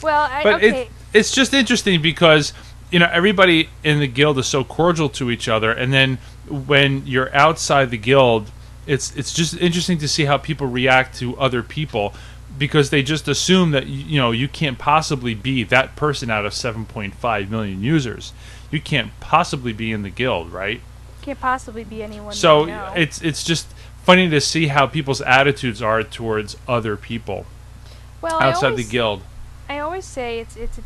well, 0.04 0.30
I, 0.30 0.44
But 0.44 0.56
okay. 0.56 0.82
it, 0.84 0.90
it's 1.14 1.32
just 1.32 1.54
interesting 1.54 2.02
because 2.02 2.54
you 2.92 3.00
know 3.00 3.10
everybody 3.12 3.70
in 3.84 4.00
the 4.00 4.08
guild 4.08 4.38
is 4.38 4.46
so 4.46 4.64
cordial 4.64 5.10
to 5.10 5.32
each 5.32 5.48
other, 5.48 5.72
and 5.72 5.92
then 5.92 6.20
when 6.48 7.08
you're 7.08 7.34
outside 7.36 7.90
the 7.90 7.98
guild, 7.98 8.52
it's 8.86 9.16
it's 9.16 9.34
just 9.34 9.56
interesting 9.58 9.98
to 10.00 10.08
see 10.08 10.26
how 10.26 10.38
people 10.38 10.68
react 10.68 11.18
to 11.20 11.36
other 11.38 11.64
people 11.64 12.14
because 12.62 12.92
they 12.92 13.02
just 13.02 13.28
assume 13.28 13.72
that 13.72 13.88
you 13.88 14.22
know 14.22 14.30
you 14.30 14.48
can't 14.48 14.78
possibly 14.78 15.34
be 15.34 15.64
that 15.64 15.96
person 15.96 16.30
out 16.30 16.46
of 16.46 16.54
7.5 16.54 17.50
million 17.50 17.82
users. 17.82 18.34
You 18.70 18.80
can't 18.80 19.12
possibly 19.20 19.74
be 19.74 19.92
in 19.92 20.04
the 20.04 20.12
guild, 20.12 20.52
right? 20.52 20.80
Can't 21.24 21.40
possibly 21.40 21.84
be 21.84 22.04
anyone. 22.04 22.34
So 22.36 22.68
it's 22.96 23.20
it's 23.24 23.44
just 23.44 23.66
funny 24.04 24.30
to 24.30 24.40
see 24.40 24.68
how 24.68 24.86
people's 24.86 25.22
attitudes 25.22 25.82
are 25.82 26.04
towards 26.04 26.56
other 26.68 26.96
people 26.96 27.48
well, 28.22 28.40
outside 28.40 28.74
always, 28.74 28.86
the 28.86 28.92
guild. 28.92 29.24
I 29.68 29.80
always 29.80 30.06
say 30.06 30.40
it's 30.40 30.56
it's 30.56 30.78
a, 30.78 30.84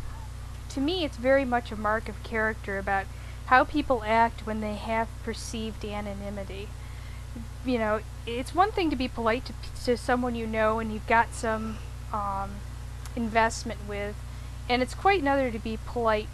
to 0.70 0.80
me 0.80 1.04
it's 1.04 1.18
very 1.18 1.44
much 1.44 1.70
a 1.70 1.76
mark 1.76 2.08
of 2.08 2.22
character 2.22 2.78
about 2.78 3.04
how 3.46 3.64
people 3.64 4.02
act 4.06 4.46
when 4.46 4.62
they 4.62 4.76
have 4.76 5.08
perceived 5.24 5.84
anonymity. 5.84 6.68
You 7.64 7.78
know, 7.78 8.00
it's 8.26 8.54
one 8.54 8.72
thing 8.72 8.90
to 8.90 8.96
be 8.96 9.08
polite 9.08 9.46
to, 9.46 9.52
to 9.84 9.96
someone 9.96 10.34
you 10.34 10.46
know 10.46 10.78
and 10.78 10.92
you've 10.92 11.06
got 11.06 11.34
some 11.34 11.78
um, 12.12 12.50
investment 13.14 13.80
with, 13.88 14.14
and 14.68 14.82
it's 14.82 14.94
quite 14.94 15.20
another 15.20 15.50
to 15.50 15.58
be 15.58 15.78
polite 15.86 16.28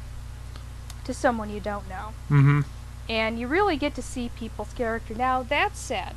to 1.05 1.15
someone 1.15 1.51
you 1.51 1.61
don't 1.61 1.89
know. 1.89 2.13
Mm-hmm. 2.31 2.61
and 3.09 3.39
you 3.39 3.47
really 3.49 3.77
get 3.77 3.95
to 3.97 4.03
see 4.03 4.31
people's 4.37 4.73
character. 4.73 5.15
Now, 5.15 5.43
that 5.43 5.77
said, 5.77 6.15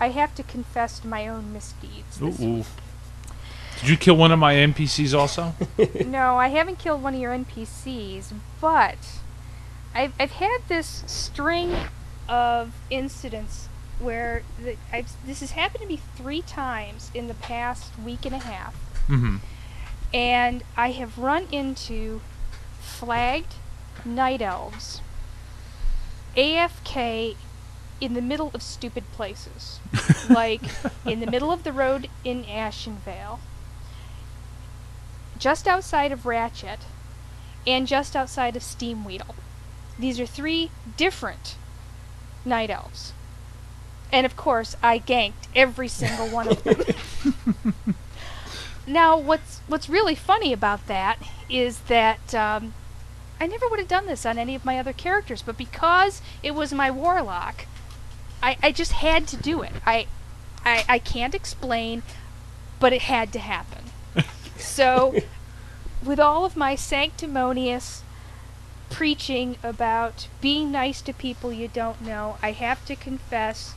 I 0.00 0.08
have 0.10 0.34
to 0.36 0.42
confess 0.42 1.00
to 1.00 1.06
my 1.06 1.28
own 1.28 1.52
misdeeds. 1.52 2.18
This 2.18 2.40
ooh. 2.40 2.64
Did 3.80 3.88
you 3.90 3.96
kill 3.96 4.16
one 4.16 4.32
of 4.32 4.38
my 4.38 4.54
NPCs 4.54 5.16
also? 5.16 5.54
no, 6.06 6.36
I 6.36 6.48
haven't 6.48 6.78
killed 6.78 7.02
one 7.02 7.14
of 7.14 7.20
your 7.20 7.32
NPCs, 7.32 8.32
but 8.60 8.98
I've, 9.94 10.12
I've 10.18 10.32
had 10.32 10.58
this 10.68 11.04
string 11.06 11.74
of 12.28 12.74
incidents 12.90 13.68
where 13.98 14.42
the, 14.62 14.76
I've, 14.92 15.10
this 15.26 15.40
has 15.40 15.52
happened 15.52 15.82
to 15.82 15.88
me 15.88 16.00
three 16.16 16.42
times 16.42 17.10
in 17.14 17.26
the 17.28 17.34
past 17.34 17.92
week 17.98 18.24
and 18.24 18.34
a 18.34 18.38
half, 18.38 18.74
mm-hmm. 19.08 19.36
and 20.14 20.62
I 20.76 20.90
have 20.92 21.18
run 21.18 21.46
into 21.50 22.20
flagged 22.80 23.54
night 24.04 24.40
elves 24.40 25.00
AFK 26.36 27.34
in 28.00 28.14
the 28.14 28.22
middle 28.22 28.50
of 28.54 28.62
stupid 28.62 29.04
places. 29.12 29.80
like 30.30 30.62
in 31.04 31.20
the 31.20 31.26
middle 31.26 31.50
of 31.50 31.64
the 31.64 31.72
road 31.72 32.08
in 32.24 32.44
Ashenvale, 32.44 33.40
just 35.38 35.66
outside 35.66 36.12
of 36.12 36.26
Ratchet, 36.26 36.80
and 37.66 37.86
just 37.86 38.14
outside 38.14 38.56
of 38.56 38.62
Steamwheedle. 38.62 39.34
These 39.98 40.20
are 40.20 40.26
three 40.26 40.70
different 40.96 41.56
night 42.44 42.70
elves. 42.70 43.12
And 44.10 44.24
of 44.24 44.36
course, 44.36 44.76
I 44.82 44.98
ganked 44.98 45.48
every 45.54 45.88
single 45.88 46.28
one 46.28 46.48
of 46.48 46.62
them. 46.64 46.82
now, 48.86 49.18
what's 49.18 49.60
what's 49.66 49.88
really 49.88 50.14
funny 50.14 50.52
about 50.52 50.86
that 50.86 51.18
is 51.48 51.80
that 51.80 52.34
um, 52.34 52.72
I 53.40 53.46
never 53.46 53.68
would 53.68 53.78
have 53.78 53.88
done 53.88 54.06
this 54.06 54.24
on 54.24 54.38
any 54.38 54.54
of 54.54 54.64
my 54.64 54.78
other 54.78 54.92
characters, 54.92 55.42
but 55.42 55.58
because 55.58 56.22
it 56.42 56.54
was 56.54 56.72
my 56.72 56.90
warlock, 56.90 57.66
I, 58.42 58.56
I 58.62 58.72
just 58.72 58.92
had 58.92 59.26
to 59.28 59.36
do 59.36 59.62
it. 59.62 59.72
I, 59.84 60.06
I 60.64 60.84
I 60.88 60.98
can't 60.98 61.34
explain, 61.34 62.02
but 62.80 62.92
it 62.94 63.02
had 63.02 63.32
to 63.34 63.40
happen. 63.40 63.84
so, 64.56 65.14
with 66.02 66.18
all 66.18 66.46
of 66.46 66.56
my 66.56 66.74
sanctimonious 66.74 68.02
preaching 68.90 69.56
about 69.62 70.28
being 70.40 70.72
nice 70.72 71.00
to 71.02 71.12
people 71.12 71.52
you 71.52 71.68
don't 71.68 72.00
know, 72.00 72.38
I 72.42 72.52
have 72.52 72.84
to 72.86 72.96
confess 72.96 73.74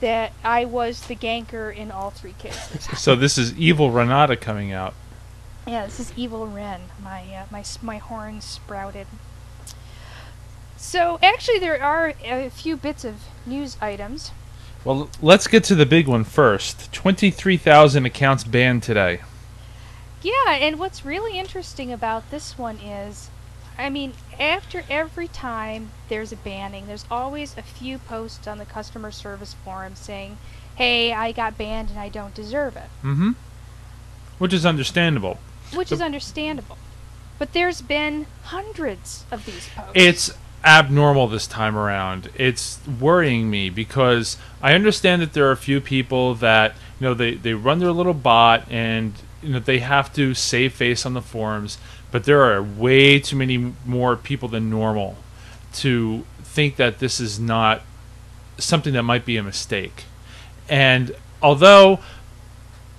that 0.00 0.32
I 0.42 0.64
was 0.64 1.06
the 1.06 1.16
ganker 1.16 1.74
in 1.74 1.90
all 1.90 2.10
three 2.10 2.34
cases. 2.38 2.88
So 2.98 3.16
this 3.16 3.38
is 3.38 3.56
evil 3.58 3.90
Renata 3.90 4.36
coming 4.36 4.72
out. 4.72 4.94
Yeah, 5.66 5.86
this 5.86 5.98
is 5.98 6.12
Evil 6.14 6.46
Ren. 6.46 6.82
My 7.02 7.22
uh, 7.34 7.46
my 7.50 7.64
my 7.80 7.96
horns 7.98 8.44
sprouted. 8.44 9.06
So 10.76 11.18
actually, 11.22 11.58
there 11.58 11.82
are 11.82 12.12
a 12.22 12.50
few 12.50 12.76
bits 12.76 13.04
of 13.04 13.22
news 13.46 13.78
items. 13.80 14.32
Well, 14.84 15.08
let's 15.22 15.46
get 15.46 15.64
to 15.64 15.74
the 15.74 15.86
big 15.86 16.06
one 16.06 16.24
first. 16.24 16.92
Twenty-three 16.92 17.56
thousand 17.56 18.04
accounts 18.04 18.44
banned 18.44 18.82
today. 18.82 19.20
Yeah, 20.20 20.52
and 20.52 20.78
what's 20.78 21.04
really 21.04 21.38
interesting 21.38 21.92
about 21.92 22.30
this 22.30 22.58
one 22.58 22.78
is, 22.78 23.30
I 23.78 23.90
mean, 23.90 24.12
after 24.38 24.84
every 24.88 25.28
time 25.28 25.90
there's 26.08 26.32
a 26.32 26.36
banning, 26.36 26.86
there's 26.86 27.04
always 27.10 27.56
a 27.56 27.62
few 27.62 27.98
posts 27.98 28.46
on 28.46 28.58
the 28.58 28.64
customer 28.64 29.10
service 29.10 29.54
forum 29.64 29.94
saying, 29.96 30.38
"Hey, 30.76 31.12
I 31.12 31.32
got 31.32 31.58
banned 31.58 31.90
and 31.90 31.98
I 31.98 32.08
don't 32.08 32.34
deserve 32.34 32.76
it," 32.76 32.88
Mm-hmm. 33.02 33.32
Which 34.38 34.52
is 34.52 34.64
understandable. 34.66 35.38
which 35.72 35.90
is 35.92 36.00
understandable. 36.00 36.76
But 37.38 37.52
there's 37.52 37.82
been 37.82 38.26
hundreds 38.44 39.24
of 39.30 39.44
these 39.44 39.68
posts. 39.74 39.92
It's 39.94 40.30
abnormal 40.64 41.26
this 41.28 41.46
time 41.46 41.76
around. 41.76 42.30
It's 42.36 42.78
worrying 43.00 43.50
me 43.50 43.70
because 43.70 44.36
I 44.62 44.74
understand 44.74 45.20
that 45.22 45.32
there 45.32 45.46
are 45.48 45.52
a 45.52 45.56
few 45.56 45.80
people 45.80 46.34
that 46.36 46.74
you 47.00 47.06
know 47.06 47.14
they, 47.14 47.34
they 47.34 47.54
run 47.54 47.80
their 47.80 47.92
little 47.92 48.14
bot 48.14 48.70
and 48.70 49.14
you 49.42 49.52
know 49.52 49.58
they 49.58 49.80
have 49.80 50.12
to 50.14 50.32
save 50.34 50.72
face 50.74 51.04
on 51.04 51.14
the 51.14 51.20
forums, 51.22 51.78
but 52.14 52.22
there 52.22 52.44
are 52.44 52.62
way 52.62 53.18
too 53.18 53.34
many 53.34 53.72
more 53.84 54.14
people 54.14 54.48
than 54.48 54.70
normal 54.70 55.16
to 55.72 56.24
think 56.44 56.76
that 56.76 57.00
this 57.00 57.18
is 57.18 57.40
not 57.40 57.82
something 58.56 58.92
that 58.92 59.02
might 59.02 59.24
be 59.24 59.36
a 59.36 59.42
mistake. 59.42 60.04
And 60.68 61.16
although 61.42 61.98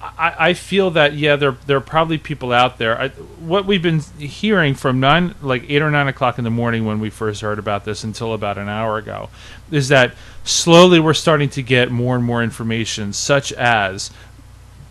I, 0.01 0.50
I 0.50 0.53
feel 0.53 0.91
that 0.91 1.13
yeah, 1.13 1.38
there 1.38 1.55
there 1.65 1.77
are 1.77 1.88
probably 1.95 2.17
people 2.17 2.51
out 2.51 2.77
there. 2.77 3.00
I, 3.00 3.07
what 3.07 3.65
we've 3.65 3.81
been 3.81 4.01
hearing 4.19 4.75
from 4.75 5.00
nine, 5.00 5.34
like 5.41 5.63
eight 5.69 5.81
or 5.81 5.89
nine 5.89 6.10
o'clock 6.10 6.38
in 6.38 6.43
the 6.43 6.50
morning 6.50 6.84
when 6.84 7.00
we 7.00 7.10
first 7.10 7.39
heard 7.39 7.57
about 7.57 7.86
this 7.86 8.03
until 8.03 8.34
about 8.34 8.57
an 8.57 8.67
hour 8.67 8.98
ago, 8.98 9.29
is 9.72 9.88
that 9.88 10.13
slowly 10.43 11.00
we're 11.00 11.13
starting 11.13 11.48
to 11.51 11.63
get 11.63 11.89
more 11.89 12.17
and 12.17 12.25
more 12.25 12.43
information, 12.43 13.13
such 13.13 13.53
as 13.53 14.12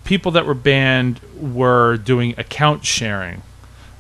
people 0.05 0.33
that 0.33 0.47
were 0.47 0.55
banned 0.55 1.21
were 1.39 1.99
doing 1.99 2.33
account 2.39 2.87
sharing, 2.87 3.43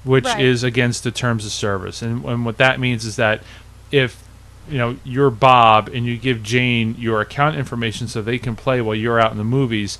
which 0.04 0.24
Right. 0.24 0.40
is 0.40 0.62
against 0.62 1.02
the 1.04 1.10
terms 1.10 1.44
of 1.44 1.52
service. 1.52 2.02
And, 2.02 2.24
and 2.24 2.44
what 2.44 2.58
that 2.58 2.78
means 2.78 3.04
is 3.04 3.16
that 3.16 3.42
if 3.90 4.22
you 4.70 4.78
know 4.78 4.96
you're 5.04 5.30
Bob 5.30 5.88
and 5.88 6.06
you 6.06 6.16
give 6.16 6.42
Jane 6.42 6.94
your 6.98 7.20
account 7.20 7.56
information 7.56 8.06
so 8.08 8.22
they 8.22 8.38
can 8.38 8.54
play 8.56 8.80
while 8.80 8.94
you're 8.94 9.20
out 9.20 9.32
in 9.32 9.38
the 9.38 9.44
movies, 9.44 9.98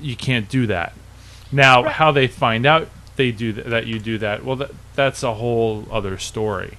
you 0.00 0.16
can't 0.16 0.48
do 0.48 0.66
that. 0.66 0.92
Now, 1.50 1.82
Right. 1.84 1.92
how 1.92 2.12
they 2.12 2.26
find 2.26 2.64
out 2.66 2.88
they 3.16 3.30
do 3.30 3.52
th- 3.52 3.66
that 3.66 3.86
you 3.86 3.98
do 3.98 4.16
that, 4.18 4.42
well, 4.44 4.56
that, 4.56 4.70
that's 4.94 5.22
a 5.22 5.34
whole 5.34 5.86
other 5.90 6.16
story. 6.18 6.78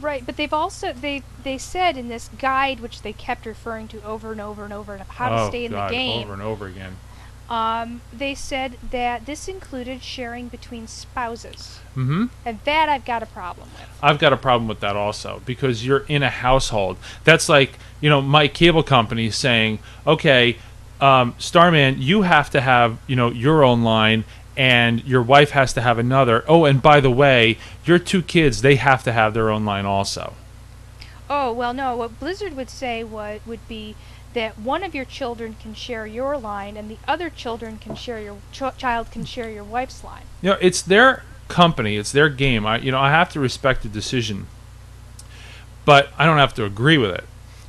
Right, 0.00 0.24
but 0.26 0.36
they've 0.36 0.52
also 0.52 0.92
they 0.92 1.22
they 1.42 1.56
said 1.58 1.96
in 1.96 2.08
this 2.08 2.28
guide, 2.38 2.80
which 2.80 3.00
they 3.02 3.12
kept 3.14 3.46
referring 3.46 3.88
to 3.88 4.02
over 4.04 4.30
and 4.30 4.40
over 4.40 4.62
and 4.62 4.72
over, 4.72 4.98
how 5.08 5.28
to 5.30 5.40
oh 5.42 5.48
stay 5.48 5.64
in 5.64 5.72
God, 5.72 5.90
the 5.90 5.94
game. 5.94 6.22
over 6.24 6.32
and 6.34 6.42
over 6.42 6.66
again. 6.66 6.96
Um, 7.48 8.00
they 8.12 8.34
said 8.34 8.76
that 8.90 9.24
this 9.26 9.46
included 9.46 10.02
sharing 10.02 10.48
between 10.48 10.88
spouses, 10.88 11.78
hmm 11.94 12.26
and 12.44 12.58
that 12.64 12.88
I've 12.88 13.04
got 13.04 13.22
a 13.22 13.26
problem 13.26 13.68
with. 13.78 13.88
I've 14.02 14.18
got 14.18 14.32
a 14.32 14.36
problem 14.36 14.66
with 14.66 14.80
that 14.80 14.96
also 14.96 15.42
because 15.46 15.86
you're 15.86 16.04
in 16.08 16.24
a 16.24 16.30
household. 16.30 16.96
That's 17.22 17.48
like 17.48 17.78
you 18.00 18.10
know 18.10 18.20
my 18.20 18.48
cable 18.48 18.82
company 18.82 19.30
saying, 19.30 19.78
okay, 20.06 20.56
um, 21.00 21.34
Starman, 21.38 22.02
you 22.02 22.22
have 22.22 22.50
to 22.50 22.60
have 22.60 22.98
you 23.06 23.14
know 23.14 23.30
your 23.30 23.62
own 23.62 23.84
line, 23.84 24.24
and 24.56 25.04
your 25.04 25.22
wife 25.22 25.50
has 25.50 25.72
to 25.74 25.80
have 25.80 25.98
another. 25.98 26.44
Oh, 26.48 26.64
and 26.64 26.82
by 26.82 26.98
the 26.98 27.10
way, 27.10 27.58
your 27.84 28.00
two 28.00 28.22
kids 28.22 28.62
they 28.62 28.74
have 28.76 29.04
to 29.04 29.12
have 29.12 29.34
their 29.34 29.50
own 29.50 29.64
line 29.64 29.86
also. 29.86 30.32
Oh 31.28 31.52
well, 31.52 31.74
no. 31.74 31.96
What 31.96 32.18
Blizzard 32.18 32.56
would 32.56 32.70
say 32.70 33.04
would 33.04 33.40
would 33.46 33.66
be 33.68 33.94
that 34.36 34.58
one 34.58 34.84
of 34.84 34.94
your 34.94 35.06
children 35.06 35.56
can 35.62 35.72
share 35.72 36.06
your 36.06 36.36
line, 36.36 36.76
and 36.76 36.90
the 36.90 36.98
other 37.08 37.30
children 37.30 37.78
can 37.78 37.96
share 37.96 38.20
your 38.20 38.36
ch- 38.52 38.76
child 38.76 39.10
can 39.10 39.24
share 39.24 39.50
your 39.50 39.64
wife's 39.64 40.04
line. 40.04 40.24
You 40.42 40.50
know, 40.50 40.58
it's 40.60 40.82
their 40.82 41.22
company, 41.48 41.96
it's 41.96 42.12
their 42.12 42.28
game. 42.28 42.66
I, 42.66 42.78
you 42.78 42.92
know, 42.92 43.00
I 43.00 43.10
have 43.10 43.30
to 43.30 43.40
respect 43.40 43.82
the 43.82 43.88
decision, 43.88 44.46
but 45.86 46.10
I 46.18 46.26
don't 46.26 46.36
have 46.36 46.52
to 46.56 46.66
agree 46.66 46.98
with 46.98 47.12
it. 47.12 47.24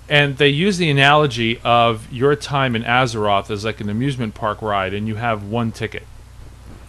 And 0.09 0.37
they 0.37 0.49
use 0.49 0.77
the 0.77 0.89
analogy 0.89 1.61
of 1.63 2.11
your 2.11 2.35
time 2.35 2.75
in 2.75 2.83
Azeroth 2.83 3.49
as 3.49 3.63
like 3.63 3.79
an 3.79 3.89
amusement 3.89 4.35
park 4.35 4.61
ride, 4.61 4.93
and 4.93 5.07
you 5.07 5.15
have 5.15 5.45
one 5.45 5.71
ticket. 5.71 6.03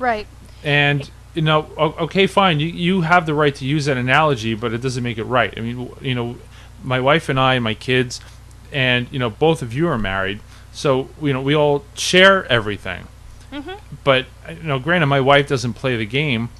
Right. 0.01 0.27
And 0.65 1.09
you 1.35 1.43
know, 1.43 1.71
okay, 1.79 2.27
fine, 2.27 2.59
you 2.59 2.67
you 2.67 3.03
have 3.03 3.27
the 3.27 3.35
right 3.35 3.55
to 3.55 3.65
use 3.65 3.85
that 3.85 3.97
analogy, 3.97 4.55
but 4.55 4.73
it 4.73 4.81
doesn't 4.81 5.05
make 5.05 5.19
it 5.19 5.25
right. 5.25 5.55
I 5.57 5.61
mean, 5.61 5.93
you 6.01 6.17
know, 6.17 6.37
my 6.83 6.99
wife 6.99 7.29
and 7.29 7.39
I 7.39 7.55
and 7.55 7.63
my 7.63 7.75
kids, 7.75 8.21
and 8.73 9.07
you 9.11 9.19
know, 9.19 9.31
both 9.31 9.63
of 9.63 9.73
you 9.73 9.89
are 9.89 9.99
married, 9.99 10.41
so 10.73 11.09
you 11.23 11.33
know, 11.33 11.41
we 11.43 11.55
all 11.55 11.85
share 11.95 12.45
everything 12.53 13.07
Mhm. 13.53 13.79
but 14.05 14.27
you 14.49 14.63
know, 14.63 14.79
granted, 14.79 15.07
my 15.07 15.21
wife 15.21 15.49
doesn't 15.49 15.73
play 15.75 15.97
the 15.97 16.05
game. 16.07 16.51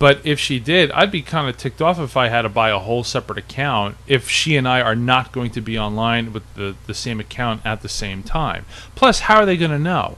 But 0.00 0.20
if 0.24 0.38
she 0.38 0.60
did, 0.60 0.92
I'd 0.92 1.10
be 1.10 1.22
kind 1.22 1.48
of 1.48 1.56
ticked 1.56 1.82
off 1.82 1.98
if 1.98 2.16
I 2.16 2.28
had 2.28 2.42
to 2.42 2.48
buy 2.48 2.70
a 2.70 2.78
whole 2.78 3.02
separate 3.02 3.38
account 3.38 3.96
if 4.06 4.28
she 4.30 4.56
and 4.56 4.68
I 4.68 4.80
are 4.80 4.94
not 4.94 5.32
going 5.32 5.50
to 5.50 5.60
be 5.60 5.76
online 5.76 6.32
with 6.32 6.42
the, 6.54 6.76
the 6.86 6.94
same 6.94 7.18
account 7.18 7.62
at 7.64 7.82
the 7.82 7.88
same 7.88 8.22
time. 8.22 8.64
Plus, 8.94 9.20
how 9.20 9.36
are 9.38 9.46
they 9.46 9.56
going 9.56 9.72
to 9.72 9.78
know? 9.78 10.16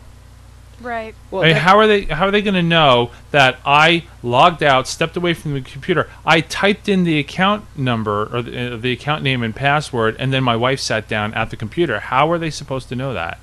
Right. 0.81 1.15
Well, 1.31 1.43
I 1.43 1.47
mean, 1.47 1.55
that- 1.55 1.61
how 1.61 1.79
are 1.79 1.87
they 1.87 2.03
how 2.05 2.27
are 2.27 2.31
they 2.31 2.43
going 2.43 2.55
to 2.55 2.63
know 2.63 3.11
that 3.33 3.59
I 3.67 4.05
logged 4.23 4.63
out, 4.63 4.89
stepped 4.89 5.17
away 5.17 5.35
from 5.35 5.55
the 5.55 5.61
computer, 5.61 6.09
I 6.25 6.41
typed 6.41 6.89
in 6.89 7.05
the 7.05 7.19
account 7.19 7.65
number 7.77 8.35
or 8.35 8.43
the, 8.43 8.75
uh, 8.75 8.77
the 8.77 8.93
account 8.93 9.23
name 9.23 9.43
and 9.43 9.55
password, 9.55 10.17
and 10.19 10.33
then 10.33 10.43
my 10.43 10.57
wife 10.57 10.81
sat 10.81 11.07
down 11.09 11.35
at 11.35 11.51
the 11.51 11.57
computer? 11.57 12.01
How 12.01 12.31
are 12.31 12.39
they 12.39 12.51
supposed 12.51 12.89
to 12.89 12.97
know 12.97 13.13
that? 13.15 13.39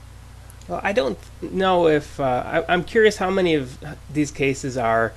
Well, 0.68 0.82
I 0.84 0.92
don't 0.94 1.18
know 1.42 1.88
if 1.88 2.20
uh, 2.20 2.64
I, 2.68 2.74
I'm 2.74 2.84
curious 2.84 3.18
how 3.18 3.30
many 3.30 3.54
of 3.54 3.78
these 4.12 4.32
cases 4.32 4.76
are, 4.78 5.14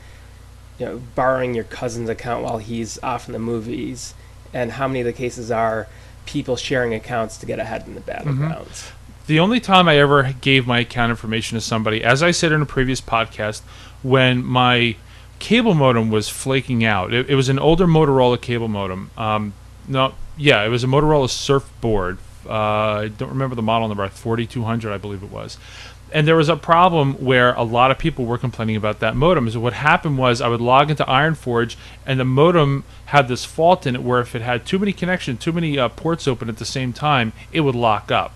you 0.78 0.86
know, 0.86 1.02
borrowing 1.14 1.54
your 1.54 1.64
cousin's 1.64 2.08
account 2.08 2.44
while 2.44 2.58
he's 2.58 3.02
off 3.02 3.26
in 3.28 3.32
the 3.32 3.38
movies, 3.38 4.14
and 4.52 4.72
how 4.72 4.86
many 4.86 5.00
of 5.00 5.06
the 5.06 5.12
cases 5.12 5.50
are 5.50 5.88
people 6.26 6.54
sharing 6.54 6.94
accounts 6.94 7.36
to 7.38 7.46
get 7.46 7.58
ahead 7.58 7.84
in 7.88 7.94
the 7.94 8.00
battlegrounds. 8.00 8.90
The 9.30 9.38
only 9.38 9.60
time 9.60 9.88
I 9.88 9.96
ever 9.96 10.32
gave 10.40 10.66
my 10.66 10.80
account 10.80 11.10
information 11.10 11.56
to 11.56 11.60
somebody, 11.60 12.02
as 12.02 12.20
I 12.20 12.32
said 12.32 12.50
in 12.50 12.62
a 12.62 12.66
previous 12.66 13.00
podcast, 13.00 13.60
when 14.02 14.44
my 14.44 14.96
cable 15.38 15.72
modem 15.72 16.10
was 16.10 16.28
flaking 16.28 16.84
out. 16.84 17.14
It, 17.14 17.30
it 17.30 17.36
was 17.36 17.48
an 17.48 17.60
older 17.60 17.86
Motorola 17.86 18.40
cable 18.40 18.66
modem. 18.66 19.12
Um, 19.16 19.52
no, 19.86 20.14
yeah, 20.36 20.64
it 20.64 20.68
was 20.68 20.82
a 20.82 20.88
Motorola 20.88 21.30
Surfboard. 21.30 22.18
Uh, 22.44 22.52
I 22.52 23.08
don't 23.16 23.28
remember 23.28 23.54
the 23.54 23.62
model 23.62 23.86
number, 23.86 24.08
4200, 24.08 24.92
I 24.92 24.98
believe 24.98 25.22
it 25.22 25.30
was. 25.30 25.58
And 26.12 26.26
there 26.26 26.34
was 26.34 26.48
a 26.48 26.56
problem 26.56 27.14
where 27.24 27.54
a 27.54 27.62
lot 27.62 27.92
of 27.92 27.98
people 27.98 28.24
were 28.24 28.36
complaining 28.36 28.74
about 28.74 28.98
that 28.98 29.14
modem. 29.14 29.48
So 29.48 29.60
what 29.60 29.74
happened 29.74 30.18
was 30.18 30.40
I 30.40 30.48
would 30.48 30.60
log 30.60 30.90
into 30.90 31.04
IronForge, 31.04 31.76
and 32.04 32.18
the 32.18 32.24
modem 32.24 32.82
had 33.04 33.28
this 33.28 33.44
fault 33.44 33.86
in 33.86 33.94
it 33.94 34.02
where 34.02 34.18
if 34.18 34.34
it 34.34 34.42
had 34.42 34.66
too 34.66 34.80
many 34.80 34.92
connections, 34.92 35.38
too 35.38 35.52
many 35.52 35.78
uh, 35.78 35.88
ports 35.88 36.26
open 36.26 36.48
at 36.48 36.56
the 36.56 36.64
same 36.64 36.92
time, 36.92 37.32
it 37.52 37.60
would 37.60 37.76
lock 37.76 38.10
up. 38.10 38.32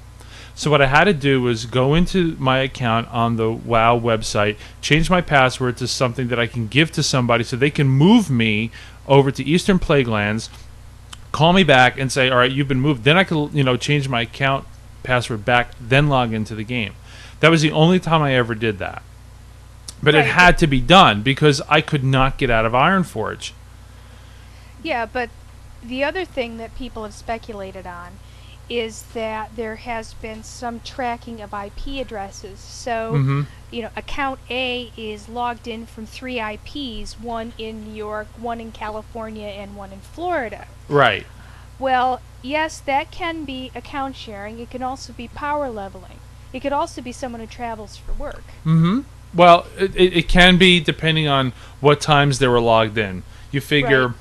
So 0.54 0.70
what 0.70 0.80
I 0.80 0.87
had 0.87 1.04
to 1.04 1.12
do 1.12 1.42
was 1.42 1.66
go 1.66 1.94
into 1.94 2.37
my 2.38 2.58
account 2.58 3.08
on 3.08 3.37
the 3.37 3.50
WoW 3.50 3.99
website, 3.99 4.56
change 4.80 5.11
my 5.11 5.20
password 5.20 5.76
to 5.78 5.88
something 5.88 6.28
that 6.28 6.38
I 6.38 6.46
can 6.46 6.68
give 6.68 6.92
to 6.92 7.02
somebody 7.02 7.42
so 7.42 7.56
they 7.56 7.70
can 7.70 7.88
move 7.88 8.30
me 8.30 8.70
over 9.08 9.30
to 9.32 9.42
Eastern 9.42 9.78
Plaguelands, 9.80 10.49
call 11.32 11.52
me 11.52 11.64
back 11.64 11.99
and 11.99 12.11
say, 12.11 12.30
"All 12.30 12.38
right, 12.38 12.50
you've 12.50 12.68
been 12.68 12.80
moved." 12.80 13.02
Then 13.02 13.16
I 13.16 13.25
could, 13.25 13.52
you 13.52 13.64
know, 13.64 13.76
change 13.76 14.08
my 14.08 14.23
account 14.23 14.64
password 15.02 15.44
back, 15.44 15.73
then 15.80 16.08
log 16.08 16.32
into 16.32 16.54
the 16.54 16.64
game. 16.64 16.94
That 17.40 17.50
was 17.50 17.62
the 17.62 17.73
only 17.73 17.99
time 17.99 18.23
I 18.23 18.34
ever 18.34 18.54
did 18.54 18.78
that. 18.78 19.02
But 20.02 20.14
it 20.14 20.26
had 20.26 20.58
to 20.58 20.66
be 20.66 20.80
done 20.80 21.23
because 21.23 21.62
I 21.68 21.80
could 21.80 22.04
not 22.04 22.38
get 22.38 22.50
out 22.50 22.66
of 22.66 22.73
Ironforge. 22.73 23.52
Yeah, 24.82 25.06
but 25.06 25.30
the 25.82 26.04
other 26.04 26.25
thing 26.25 26.58
that 26.58 26.75
people 26.75 27.04
have 27.04 27.14
speculated 27.14 27.87
on 27.87 28.12
is 28.68 29.02
that 29.14 29.54
there 29.56 29.76
has 29.76 30.14
been 30.14 30.42
some 30.42 30.80
tracking 30.80 31.40
of 31.40 31.52
IP 31.52 32.00
addresses. 32.00 32.59
So, 32.59 33.18
hmm 33.18 33.42
you 33.71 33.83
know, 33.83 33.90
account 33.97 34.38
A 34.50 34.92
is 34.97 35.28
logged 35.28 35.66
in 35.66 35.85
from 35.85 36.06
three 36.06 36.40
IPs, 36.40 37.18
one 37.18 37.52
in 37.59 37.85
New 37.85 37.94
York, 37.94 38.28
one 38.37 38.61
in 38.61 38.71
California, 38.71 39.49
and 39.49 39.75
one 39.75 39.90
in 39.90 39.99
Florida. 39.99 40.68
Right. 40.88 41.26
Well, 41.78 42.21
yes, 42.40 42.78
that 42.80 43.11
can 43.11 43.44
be 43.44 43.73
account 43.75 44.14
sharing. 44.14 44.61
It 44.61 44.71
can 44.71 44.85
also 44.85 45.12
be 45.12 45.26
power 45.26 45.71
leveling. 45.71 46.21
It 46.52 46.61
could 46.61 46.73
also 46.73 47.02
be 47.02 47.11
someone 47.11 47.40
who 47.40 47.49
travels 47.49 47.97
for 47.97 48.12
work. 48.12 48.44
Mm 48.64 48.78
hmm 48.80 49.00
Well, 49.35 49.66
it, 49.76 49.97
it, 49.97 50.16
it 50.18 50.28
can 50.28 50.56
be 50.56 50.78
depending 50.78 51.26
on 51.26 51.52
what 51.80 52.00
times 52.00 52.38
they 52.38 52.47
were 52.47 52.61
logged 52.61 52.97
in. 52.97 53.25
You 53.50 53.61
figure, 53.61 54.09
Right. 54.09 54.16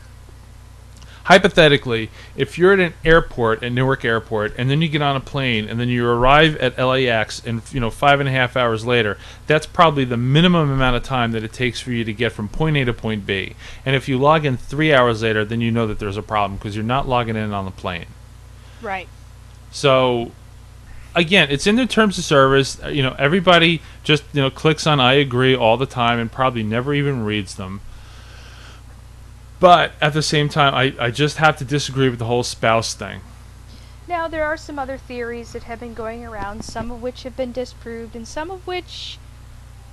Hypothetically, 1.23 2.09
if 2.35 2.57
you're 2.57 2.73
at 2.73 2.79
an 2.79 2.93
airport, 3.05 3.63
at 3.63 3.71
Newark 3.71 4.03
Airport, 4.03 4.53
and 4.57 4.69
then 4.69 4.81
you 4.81 4.87
get 4.87 5.01
on 5.01 5.15
a 5.15 5.19
plane, 5.19 5.67
and 5.67 5.79
then 5.79 5.89
you 5.89 6.07
arrive 6.07 6.55
at 6.57 6.77
LAX, 6.77 7.41
and 7.45 7.61
you 7.71 7.79
know 7.79 7.89
five 7.89 8.19
and 8.19 8.29
a 8.29 8.31
half 8.31 8.55
hours 8.55 8.85
later, 8.85 9.17
that's 9.47 9.65
probably 9.65 10.05
the 10.05 10.17
minimum 10.17 10.69
amount 10.69 10.95
of 10.95 11.03
time 11.03 11.31
that 11.31 11.43
it 11.43 11.53
takes 11.53 11.79
for 11.79 11.91
you 11.91 12.03
to 12.03 12.13
get 12.13 12.31
from 12.31 12.47
point 12.47 12.77
A 12.77 12.85
to 12.85 12.93
point 12.93 13.25
B. 13.25 13.55
And 13.85 13.95
if 13.95 14.07
you 14.07 14.17
log 14.17 14.45
in 14.45 14.57
three 14.57 14.93
hours 14.93 15.23
later, 15.23 15.45
then 15.45 15.61
you 15.61 15.71
know 15.71 15.87
that 15.87 15.99
there's 15.99 16.17
a 16.17 16.23
problem 16.23 16.57
because 16.57 16.75
you're 16.75 16.83
not 16.83 17.07
logging 17.07 17.35
in 17.35 17.53
on 17.53 17.65
the 17.65 17.71
plane. 17.71 18.07
Right. 18.81 19.07
So 19.71 20.31
again, 21.15 21.47
it's 21.49 21.67
in 21.67 21.75
the 21.75 21.85
terms 21.85 22.17
of 22.17 22.23
service. 22.23 22.79
You 22.87 23.03
know, 23.03 23.15
everybody 23.17 23.81
just 24.03 24.23
you 24.33 24.41
know 24.41 24.49
clicks 24.49 24.85
on 24.85 24.99
I 24.99 25.13
agree 25.13 25.55
all 25.55 25.77
the 25.77 25.85
time 25.85 26.19
and 26.19 26.31
probably 26.31 26.63
never 26.63 26.93
even 26.93 27.23
reads 27.23 27.55
them. 27.55 27.81
But 29.63 29.93
at 30.01 30.11
the 30.11 30.21
same 30.21 30.49
time, 30.49 30.75
I, 30.75 30.93
I 30.99 31.09
just 31.09 31.37
have 31.37 31.55
to 31.59 31.63
disagree 31.63 32.09
with 32.09 32.19
the 32.19 32.25
whole 32.25 32.43
spouse 32.43 32.93
thing. 32.93 33.21
Now, 34.09 34.27
there 34.27 34.43
are 34.43 34.57
some 34.57 34.77
other 34.77 34.97
theories 34.97 35.53
that 35.53 35.63
have 35.63 35.79
been 35.79 35.93
going 35.93 36.25
around, 36.25 36.65
some 36.65 36.91
of 36.91 37.01
which 37.01 37.23
have 37.23 37.37
been 37.37 37.53
disproved, 37.53 38.13
and 38.13 38.27
some 38.27 38.51
of 38.51 38.67
which 38.67 39.17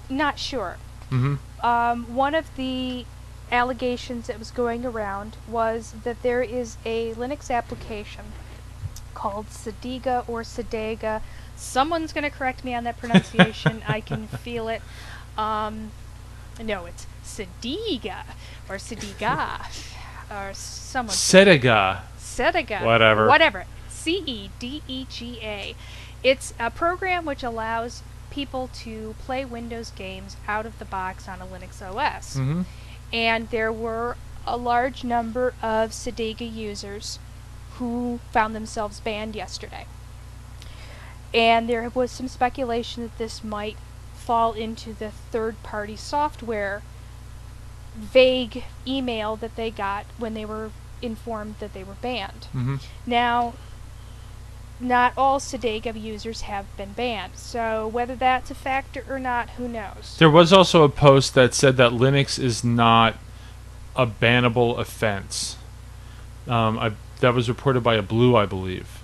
not 0.09 0.41
sure. 0.41 0.79
hmm 1.09 1.37
Um, 1.63 2.17
one 2.17 2.35
of 2.35 2.57
the 2.57 3.07
allegations 3.53 4.27
that 4.27 4.41
was 4.41 4.51
going 4.51 4.85
around 4.85 5.37
was 5.47 5.95
that 6.03 6.21
there 6.25 6.43
is 6.43 6.77
a 6.85 7.15
Linux 7.15 7.49
application 7.49 8.25
called 9.15 9.47
Sadiga 9.51 10.29
or 10.29 10.43
Sadega. 10.43 11.23
Someone's 11.55 12.13
going 12.13 12.25
to 12.25 12.37
correct 12.37 12.65
me 12.65 12.75
on 12.75 12.83
that 12.83 12.99
pronunciation. 12.99 13.85
I 13.87 14.01
can 14.01 14.27
feel 14.45 14.67
it. 14.67 14.83
Um, 15.39 15.93
no, 16.61 16.87
it's 16.87 17.07
Sadiga 17.25 18.25
or 18.69 18.77
Sadiga 18.77 19.61
or 20.31 20.53
someone. 20.55 21.15
Cedega. 21.15 22.01
Cedega. 22.19 22.85
Whatever. 22.85 23.27
Whatever. 23.27 23.65
C 23.89 24.23
E 24.27 24.51
D 24.59 24.83
E 24.89 25.07
G 25.09 25.39
A. 25.43 25.75
It's 26.23 26.55
a 26.59 26.71
program 26.71 27.25
which 27.25 27.43
allows 27.43 28.03
people 28.31 28.69
to 28.75 29.15
play 29.25 29.45
Windows 29.45 29.91
games 29.91 30.37
out 30.47 30.65
of 30.67 30.79
the 30.79 30.85
box 30.85 31.29
on 31.29 31.41
a 31.41 31.47
Linux 31.47 31.83
OS. 31.83 32.35
hmm 32.37 32.63
And 33.13 33.51
there 33.51 33.73
were 33.73 34.17
a 34.47 34.57
large 34.57 35.05
number 35.05 35.55
of 35.63 35.91
Cedega 35.91 36.51
users 36.53 37.19
who 37.75 38.21
found 38.33 38.55
themselves 38.55 39.01
banned 39.01 39.35
yesterday. 39.35 39.87
And 41.33 41.69
there 41.69 41.89
was 41.95 42.11
some 42.11 42.29
speculation 42.29 43.03
that 43.05 43.19
this 43.19 43.45
might 43.45 43.77
fall 44.15 44.53
into 44.53 44.93
the 44.93 45.11
third 45.11 45.63
party 45.63 45.97
software 45.97 46.83
vague 47.97 48.65
email 48.87 49.37
that 49.37 49.57
they 49.57 49.71
got 49.71 50.07
when 50.19 50.35
they 50.35 50.45
were 50.45 50.71
informed 51.03 51.57
that 51.61 51.73
they 51.73 51.85
were 51.85 51.97
banned. 52.01 52.47
hmm 52.53 52.77
Now, 53.07 53.55
not 54.79 55.13
all 55.17 55.39
Cedega 55.39 56.01
users 56.01 56.43
have 56.43 56.75
been 56.77 56.93
banned, 56.93 57.37
so 57.37 57.87
whether 57.87 58.17
that's 58.17 58.51
a 58.51 58.55
factor 58.55 59.05
or 59.09 59.19
not, 59.19 59.51
who 59.51 59.69
knows? 59.69 60.17
There 60.19 60.31
was 60.31 60.53
also 60.53 60.85
a 60.85 60.89
post 60.89 61.35
that 61.35 61.55
said 61.55 61.77
that 61.77 61.93
Linux 61.93 62.39
is 62.39 62.65
not 62.65 63.17
a 63.95 64.07
bannable 64.07 64.79
offense. 64.79 65.57
Um, 66.49 66.79
I, 66.79 66.93
that 67.21 67.35
was 67.35 67.49
reported 67.49 67.83
by 67.83 67.97
a 67.97 68.03
Blue, 68.03 68.35
I 68.37 68.47
believe. 68.47 69.01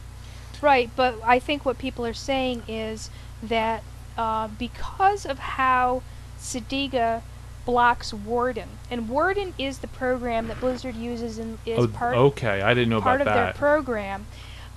Right, 0.62 0.90
but 0.96 1.16
I 1.22 1.38
think 1.38 1.66
what 1.66 1.76
people 1.78 2.06
are 2.06 2.14
saying 2.14 2.62
is 2.66 3.10
that 3.42 3.82
uh, 4.16 4.48
because 4.48 5.26
of 5.26 5.38
how 5.38 6.02
Cedega 6.40 7.22
blocks 7.66 8.14
Warden, 8.14 8.68
and 8.90 9.08
Warden 9.10 9.52
is 9.58 9.78
the 9.80 9.88
program 9.88 10.48
that 10.48 10.58
Blizzard 10.60 10.94
uses 10.94 11.36
and 11.38 11.58
is 11.66 11.78
Oh, 11.80 11.88
part 11.88 12.16
okay, 12.16 12.62
I 12.62 12.72
didn't 12.72 12.88
know 12.88 13.00
part 13.02 13.20
about 13.20 13.36
of 13.36 13.44
their 13.44 13.52
program. 13.52 14.26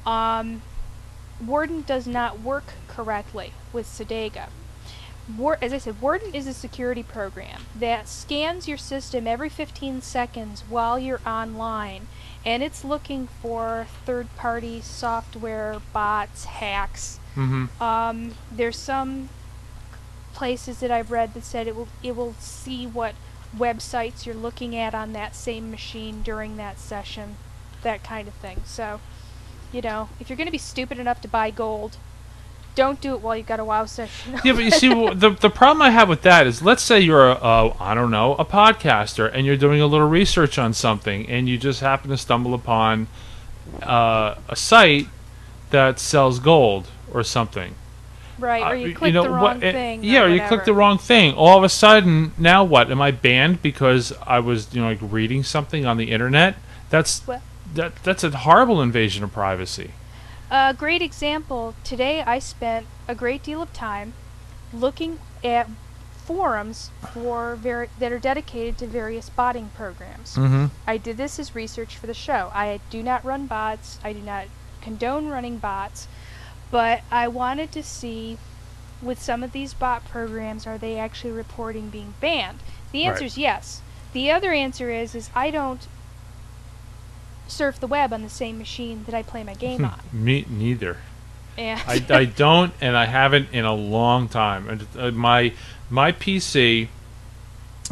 Um, 0.05 0.61
Warden 1.45 1.83
does 1.83 2.05
not 2.07 2.41
work 2.41 2.73
correctly 2.89 3.53
with 3.71 3.85
Cedega. 3.87 4.47
War- 5.37 5.59
as 5.61 5.71
I 5.71 5.77
said, 5.77 6.01
Warden 6.01 6.33
is 6.33 6.47
a 6.47 6.53
security 6.53 7.03
program 7.03 7.61
that 7.75 8.07
scans 8.09 8.67
your 8.67 8.79
system 8.79 9.27
every 9.27 9.47
15 9.49 10.01
seconds 10.01 10.63
while 10.67 10.97
you're 10.97 11.21
online, 11.25 12.07
and 12.43 12.63
it's 12.63 12.83
looking 12.83 13.27
for 13.41 13.85
third-party 14.07 14.81
software, 14.81 15.77
bots, 15.93 16.45
hacks. 16.45 17.19
hmm 17.35 17.65
Um, 17.79 18.31
there's 18.51 18.77
some 18.77 19.29
places 20.39 20.79
that 20.79 20.89
I've 20.89 21.11
read 21.11 21.33
that 21.33 21.43
said 21.43 21.67
it 21.67 21.75
will 21.75 21.89
it 22.01 22.15
will 22.15 22.33
see 22.39 22.87
what 22.87 23.13
websites 23.55 24.25
you're 24.25 24.33
looking 24.33 24.73
at 24.73 24.95
on 24.95 25.11
that 25.11 25.35
same 25.35 25.69
machine 25.69 26.21
during 26.21 26.55
that 26.55 26.79
session, 26.79 27.35
that 27.81 28.05
kind 28.05 28.25
of 28.25 28.33
thing. 28.35 28.61
So, 28.63 29.01
you 29.73 29.81
know, 29.81 30.07
if 30.17 30.29
you're 30.29 30.37
going 30.37 30.47
to 30.47 30.51
be 30.51 30.57
stupid 30.57 30.97
enough 30.97 31.19
to 31.21 31.27
buy 31.27 31.51
gold, 31.51 31.97
don't 32.73 33.01
do 33.01 33.15
it 33.15 33.21
while 33.21 33.35
you've 33.35 33.47
got 33.47 33.59
a 33.59 33.65
WoW 33.65 33.83
session. 33.83 34.39
yeah, 34.45 34.53
but 34.53 34.63
you 34.63 34.71
see, 34.71 34.87
the 35.13 35.31
the 35.31 35.49
problem 35.49 35.81
I 35.81 35.89
have 35.89 36.07
with 36.07 36.21
that 36.21 36.47
is, 36.47 36.61
let's 36.61 36.83
say 36.83 37.01
you're 37.01 37.31
a, 37.31 37.35
a 37.35 37.75
I 37.77 37.93
don't 37.93 38.09
know 38.09 38.35
a 38.35 38.45
podcaster 38.45 39.29
and 39.33 39.45
you're 39.45 39.57
doing 39.57 39.81
a 39.81 39.87
little 39.87 40.07
research 40.07 40.57
on 40.57 40.71
something, 40.71 41.27
and 41.27 41.49
you 41.49 41.57
just 41.57 41.81
happen 41.81 42.09
to 42.11 42.17
stumble 42.17 42.53
upon 42.53 43.07
uh, 43.83 44.35
a 44.47 44.55
site 44.55 45.07
that 45.71 45.99
sells 45.99 46.39
gold 46.39 46.87
or 47.13 47.25
something. 47.25 47.75
Right, 48.39 48.63
Uh, 48.63 48.69
or 48.71 48.75
you 48.75 48.93
click 48.95 49.13
know, 49.13 49.23
the 49.23 49.31
what- 49.31 49.41
wrong 49.41 49.63
eh, 49.63 49.71
thing. 49.71 50.03
Yeah, 50.03 50.21
or 50.21 50.25
or 50.25 50.29
you 50.29 50.41
click 50.41 50.65
the 50.65 50.73
wrong 50.73 50.97
thing. 50.97 51.33
All 51.35 51.57
of 51.57 51.63
a 51.63 51.69
sudden, 51.69 52.31
now 52.37 52.63
what? 52.63 52.89
Am 52.91 53.01
I 53.01 53.11
banned 53.11 53.61
because 53.61 54.13
I 54.25 54.39
was 54.39 54.73
you 54.73 54.81
know 54.81 54.87
like 54.89 54.99
reading 55.01 55.43
something 55.43 55.85
on 55.85 55.97
the 55.97 56.11
internet? 56.11 56.55
That's 56.89 57.25
Well- 57.27 57.41
that 57.75 58.01
that's 58.03 58.23
a 58.23 58.31
horrible 58.31 58.81
invasion 58.81 59.23
of 59.23 59.31
privacy. 59.33 59.91
A 60.51 60.73
great 60.73 61.01
example 61.03 61.75
today, 61.83 62.23
I 62.25 62.39
spent 62.39 62.87
a 63.07 63.13
great 63.13 63.43
deal 63.43 63.61
of 63.61 63.71
time 63.73 64.13
looking 64.73 65.19
at 65.43 65.67
forums 66.25 66.91
for 67.13 67.55
ver- 67.55 67.87
that 67.99 68.11
are 68.11 68.19
dedicated 68.19 68.77
to 68.77 68.87
various 68.87 69.29
botting 69.29 69.69
programs. 69.75 70.35
Mm-hmm. 70.35 70.65
I 70.87 70.97
did 70.97 71.17
this 71.17 71.39
as 71.39 71.55
research 71.55 71.97
for 71.97 72.07
the 72.07 72.13
show. 72.13 72.51
I 72.53 72.79
do 72.89 73.01
not 73.03 73.23
run 73.25 73.47
bots. 73.47 73.99
I 74.03 74.13
do 74.13 74.19
not 74.19 74.45
condone 74.81 75.27
running 75.27 75.57
bots, 75.57 76.07
but 76.71 77.01
I 77.11 77.27
wanted 77.27 77.71
to 77.73 77.83
see 77.83 78.37
with 79.01 79.21
some 79.21 79.43
of 79.43 79.51
these 79.53 79.73
bot 79.73 80.05
programs 80.09 80.67
are 80.67 80.77
they 80.77 80.97
actually 80.97 81.31
reporting 81.31 81.89
being 81.89 82.13
banned? 82.19 82.59
The 82.91 83.05
answer 83.05 83.21
Right. 83.21 83.25
is 83.27 83.37
yes. 83.37 83.81
The 84.13 84.31
other 84.31 84.51
answer 84.51 84.89
is 84.89 85.15
is 85.15 85.29
I 85.35 85.51
don't 85.51 85.87
surf 87.47 87.79
the 87.79 87.87
web 87.87 88.13
on 88.13 88.21
the 88.21 88.29
same 88.29 88.57
machine 88.57 89.03
that 89.05 89.15
I 89.15 89.23
play 89.23 89.43
my 89.43 89.53
game 89.55 89.83
on. 89.85 89.99
Me 90.13 90.45
neither. 90.49 90.97
And 91.57 91.79
I, 91.87 92.05
I 92.09 92.25
don't, 92.43 92.73
and 92.79 92.95
I 92.95 93.05
haven't 93.05 93.49
in 93.51 93.65
a 93.65 93.73
long 93.73 94.27
time. 94.27 94.69
And 94.69 94.87
uh, 94.97 95.11
my 95.11 95.53
my 95.89 96.11
PC 96.11 96.87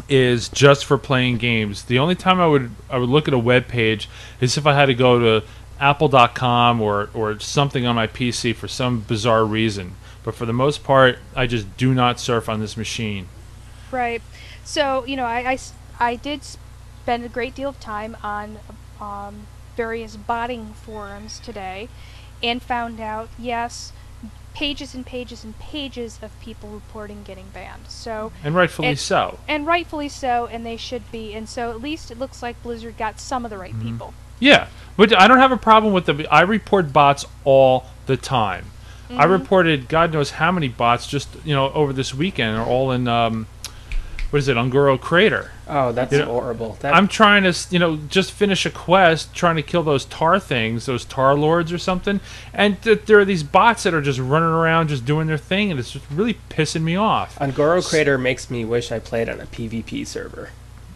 is 0.08 0.48
just 0.48 0.84
for 0.84 0.96
playing 0.96 1.38
games. 1.38 1.82
The 1.84 1.98
only 1.98 2.14
time 2.14 2.40
I 2.40 2.46
would 2.46 2.70
I 2.88 2.98
would 2.98 3.08
look 3.08 3.26
at 3.28 3.34
a 3.34 3.38
web 3.38 3.66
page 3.68 4.08
is 4.40 4.56
if 4.56 4.66
I 4.66 4.74
had 4.74 4.86
to 4.86 4.94
go 4.94 5.18
to 5.18 5.46
apple.com 5.80 6.80
or 6.80 7.10
or 7.14 7.38
something 7.40 7.86
on 7.86 7.94
my 7.94 8.06
PC 8.06 8.54
for 8.54 8.68
some 8.68 9.00
bizarre 9.00 9.44
reason. 9.44 9.94
But 10.24 10.34
for 10.34 10.46
the 10.46 10.52
most 10.52 10.84
part, 10.84 11.18
I 11.34 11.46
just 11.46 11.76
do 11.76 11.94
not 11.94 12.20
surf 12.20 12.48
on 12.48 12.60
this 12.60 12.76
machine. 12.76 13.28
Right. 13.90 14.22
So, 14.64 15.04
you 15.06 15.16
know, 15.16 15.24
I 15.24 15.58
I 15.98 16.16
did 16.16 16.42
spend 16.44 17.24
a 17.24 17.28
great 17.28 17.54
deal 17.54 17.70
of 17.70 17.80
time 17.80 18.16
on 18.22 18.58
um, 19.00 19.46
various 19.76 20.16
botting 20.16 20.74
forums 20.74 21.38
today 21.38 21.88
and 22.42 22.62
found 22.62 23.00
out, 23.00 23.28
yes, 23.38 23.92
pages 24.58 24.92
and 24.92 25.06
pages 25.06 25.44
and 25.44 25.56
pages 25.60 26.18
of 26.20 26.30
people 26.40 26.68
reporting 26.70 27.22
getting 27.22 27.46
banned. 27.54 27.86
So, 27.88 28.32
And 28.42 28.56
rightfully 28.56 28.96
so. 28.96 29.38
and 29.46 29.64
rightfully 29.66 30.08
so, 30.08 30.46
and 30.50 30.66
they 30.66 30.76
should 30.76 31.10
be. 31.12 31.32
And 31.34 31.48
so, 31.48 31.70
at 31.70 31.80
least 31.80 32.10
it 32.10 32.18
looks 32.18 32.42
like 32.42 32.60
Blizzard 32.64 32.96
got 32.98 33.20
some 33.20 33.44
of 33.44 33.50
the 33.52 33.58
right 33.58 33.72
Mm-hmm. 33.72 33.88
people. 33.88 34.14
Yeah, 34.40 34.66
but 34.96 35.16
I 35.16 35.28
don't 35.28 35.38
have 35.38 35.52
a 35.52 35.56
problem 35.56 35.92
with 35.92 36.06
them. 36.06 36.24
I 36.30 36.40
report 36.42 36.92
bots 36.92 37.24
all 37.44 37.86
the 38.06 38.16
time. 38.16 38.64
I 39.10 39.12
Mm-hmm. 39.12 39.32
reported 39.32 39.88
God 39.88 40.12
knows 40.12 40.32
how 40.32 40.50
many 40.52 40.68
bots 40.68 41.06
just 41.06 41.28
you 41.44 41.54
know 41.54 41.70
over 41.72 41.92
this 41.92 42.12
weekend 42.12 42.58
are 42.58 42.66
all 42.66 42.90
in 42.92 43.06
um, 43.08 43.46
what 44.30 44.38
is 44.38 44.48
it 44.48 44.56
Un'Goro 44.56 45.00
Crater. 45.00 45.50
Oh, 45.66 45.92
that's 45.92 46.12
You 46.12 46.18
know, 46.18 46.26
horrible. 46.26 46.76
That, 46.80 46.94
I'm 46.94 47.08
trying 47.08 47.44
to 47.44 47.54
you 47.70 47.78
know 47.78 47.96
just 48.08 48.32
finish 48.32 48.66
a 48.66 48.70
quest 48.70 49.34
trying 49.34 49.56
to 49.56 49.62
kill 49.62 49.82
those 49.82 50.04
tar 50.04 50.38
things, 50.38 50.86
those 50.86 51.04
tar 51.04 51.34
lords 51.34 51.72
or 51.72 51.78
something, 51.78 52.20
and 52.52 52.80
th- 52.82 53.06
there 53.06 53.18
are 53.18 53.24
these 53.24 53.42
bots 53.42 53.82
that 53.84 53.94
are 53.94 54.02
just 54.02 54.18
running 54.18 54.48
around 54.48 54.88
just 54.88 55.04
doing 55.04 55.26
their 55.26 55.38
thing, 55.38 55.70
and 55.70 55.80
it's 55.80 55.92
just 55.92 56.04
really 56.10 56.38
pissing 56.50 56.82
me 56.82 56.96
off. 56.96 57.36
Un'Goro 57.40 57.86
Crater 57.86 58.18
makes 58.18 58.50
me 58.50 58.64
wish 58.64 58.92
I 58.92 58.98
played 58.98 59.28
on 59.28 59.40
a 59.40 59.46
PvP 59.46 60.06
server. 60.06 60.50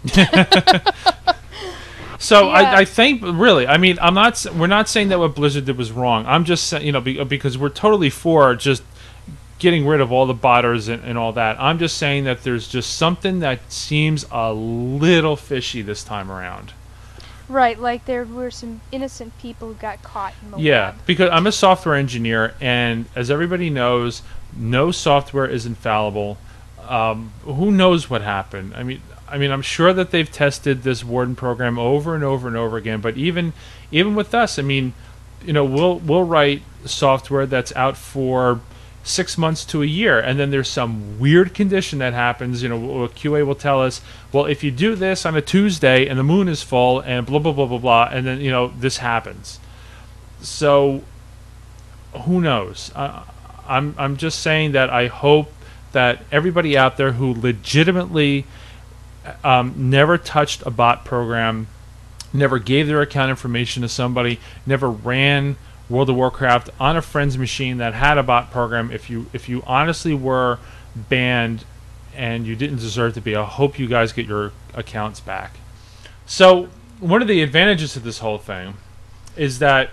So 2.22 2.46
Yeah. 2.46 2.52
I, 2.52 2.76
I 2.78 2.84
think 2.84 3.20
really, 3.24 3.66
I 3.66 3.78
mean, 3.78 3.98
I'm 4.00 4.14
not. 4.14 4.46
We're 4.54 4.68
not 4.68 4.88
saying 4.88 5.08
that 5.08 5.18
what 5.18 5.34
Blizzard 5.34 5.64
did 5.64 5.76
was 5.76 5.90
wrong. 5.90 6.24
I'm 6.26 6.44
just 6.44 6.68
saying, 6.68 6.86
you 6.86 6.92
know, 6.92 7.00
be, 7.00 7.22
because 7.24 7.58
we're 7.58 7.68
totally 7.68 8.10
for 8.10 8.54
just 8.54 8.84
getting 9.62 9.86
rid 9.86 10.00
of 10.00 10.12
all 10.12 10.26
the 10.26 10.34
botters 10.34 10.88
and, 10.92 11.02
and 11.04 11.16
all 11.16 11.32
that. 11.32 11.56
I'm 11.60 11.78
just 11.78 11.96
saying 11.96 12.24
that 12.24 12.42
there's 12.42 12.68
just 12.68 12.94
something 12.98 13.38
that 13.40 13.72
seems 13.72 14.26
a 14.30 14.52
little 14.52 15.36
fishy 15.36 15.80
this 15.82 16.04
time 16.04 16.30
around. 16.30 16.72
Right, 17.48 17.78
like 17.78 18.04
there 18.06 18.24
were 18.24 18.50
some 18.50 18.80
innocent 18.90 19.38
people 19.38 19.68
who 19.68 19.74
got 19.74 20.02
caught 20.02 20.34
in 20.42 20.50
the 20.52 20.58
Yeah, 20.58 20.90
web. 20.90 21.06
because 21.06 21.30
I'm 21.30 21.46
a 21.46 21.52
software 21.52 21.94
engineer, 21.94 22.54
and 22.60 23.06
as 23.14 23.30
everybody 23.30 23.70
knows, 23.70 24.22
no 24.56 24.90
software 24.90 25.46
is 25.46 25.64
infallible. 25.66 26.38
Um, 26.86 27.32
who 27.44 27.70
knows 27.70 28.10
what 28.10 28.22
happened? 28.22 28.74
I 28.74 28.82
mean, 28.82 29.00
I 29.28 29.38
mean, 29.38 29.50
I'm 29.50 29.62
sure 29.62 29.92
that 29.92 30.10
they've 30.10 30.30
tested 30.30 30.82
this 30.82 31.04
Warden 31.04 31.36
program 31.36 31.78
over 31.78 32.14
and 32.14 32.24
over 32.24 32.48
and 32.48 32.56
over 32.56 32.76
again. 32.76 33.00
But 33.00 33.16
even 33.16 33.52
even 33.90 34.14
with 34.14 34.34
us, 34.34 34.58
I 34.58 34.62
mean, 34.62 34.92
you 35.44 35.52
know, 35.52 35.64
we'll 35.64 35.98
we'll 36.00 36.24
write 36.24 36.62
software 36.84 37.46
that's 37.46 37.74
out 37.76 37.96
for 37.96 38.60
six 39.04 39.36
months 39.36 39.64
to 39.66 39.82
a 39.82 39.86
year, 39.86 40.18
and 40.18 40.38
then 40.38 40.50
there's 40.50 40.68
some 40.68 41.18
weird 41.18 41.54
condition 41.54 41.98
that 41.98 42.12
happens. 42.12 42.62
You 42.62 42.68
know, 42.68 43.04
a 43.04 43.08
QA 43.08 43.44
will 43.46 43.54
tell 43.54 43.82
us, 43.82 44.00
well, 44.32 44.46
if 44.46 44.62
you 44.62 44.70
do 44.70 44.94
this 44.94 45.26
on 45.26 45.36
a 45.36 45.42
Tuesday 45.42 46.06
and 46.06 46.18
the 46.18 46.22
moon 46.22 46.48
is 46.48 46.62
full, 46.62 47.00
and 47.00 47.26
blah 47.26 47.38
blah 47.38 47.52
blah 47.52 47.66
blah 47.66 47.78
blah, 47.78 48.08
and 48.10 48.26
then 48.26 48.40
you 48.40 48.50
know 48.50 48.72
this 48.78 48.98
happens. 48.98 49.58
So, 50.40 51.02
who 52.24 52.40
knows? 52.40 52.92
I'm 52.94 53.94
I'm 53.98 54.16
just 54.16 54.40
saying 54.40 54.72
that 54.72 54.90
I 54.90 55.06
hope 55.06 55.52
that 55.92 56.24
everybody 56.32 56.76
out 56.76 56.96
there 56.96 57.12
who 57.12 57.34
legitimately 57.34 58.46
um, 59.44 59.90
never 59.90 60.18
touched 60.18 60.62
a 60.66 60.70
bot 60.70 61.04
program, 61.04 61.66
never 62.32 62.58
gave 62.58 62.86
their 62.86 63.02
account 63.02 63.30
information 63.30 63.82
to 63.82 63.88
somebody, 63.88 64.40
never 64.66 64.90
ran 64.90 65.56
World 65.92 66.08
of 66.10 66.16
Warcraft 66.16 66.70
on 66.80 66.96
a 66.96 67.02
friend's 67.02 67.36
machine 67.36 67.76
that 67.78 67.92
had 67.94 68.16
a 68.18 68.22
bot 68.22 68.50
program. 68.50 68.90
If 68.90 69.10
you 69.10 69.26
if 69.32 69.48
you 69.48 69.62
honestly 69.66 70.14
were 70.14 70.58
banned 70.96 71.64
and 72.16 72.46
you 72.46 72.56
didn't 72.56 72.76
deserve 72.78 73.14
to 73.14 73.20
be, 73.20 73.36
I 73.36 73.44
hope 73.44 73.78
you 73.78 73.86
guys 73.86 74.12
get 74.12 74.26
your 74.26 74.52
accounts 74.74 75.20
back. 75.20 75.56
So 76.26 76.68
one 76.98 77.20
of 77.22 77.28
the 77.28 77.42
advantages 77.42 77.96
of 77.96 78.04
this 78.04 78.18
whole 78.20 78.38
thing 78.38 78.74
is 79.36 79.58
that 79.60 79.90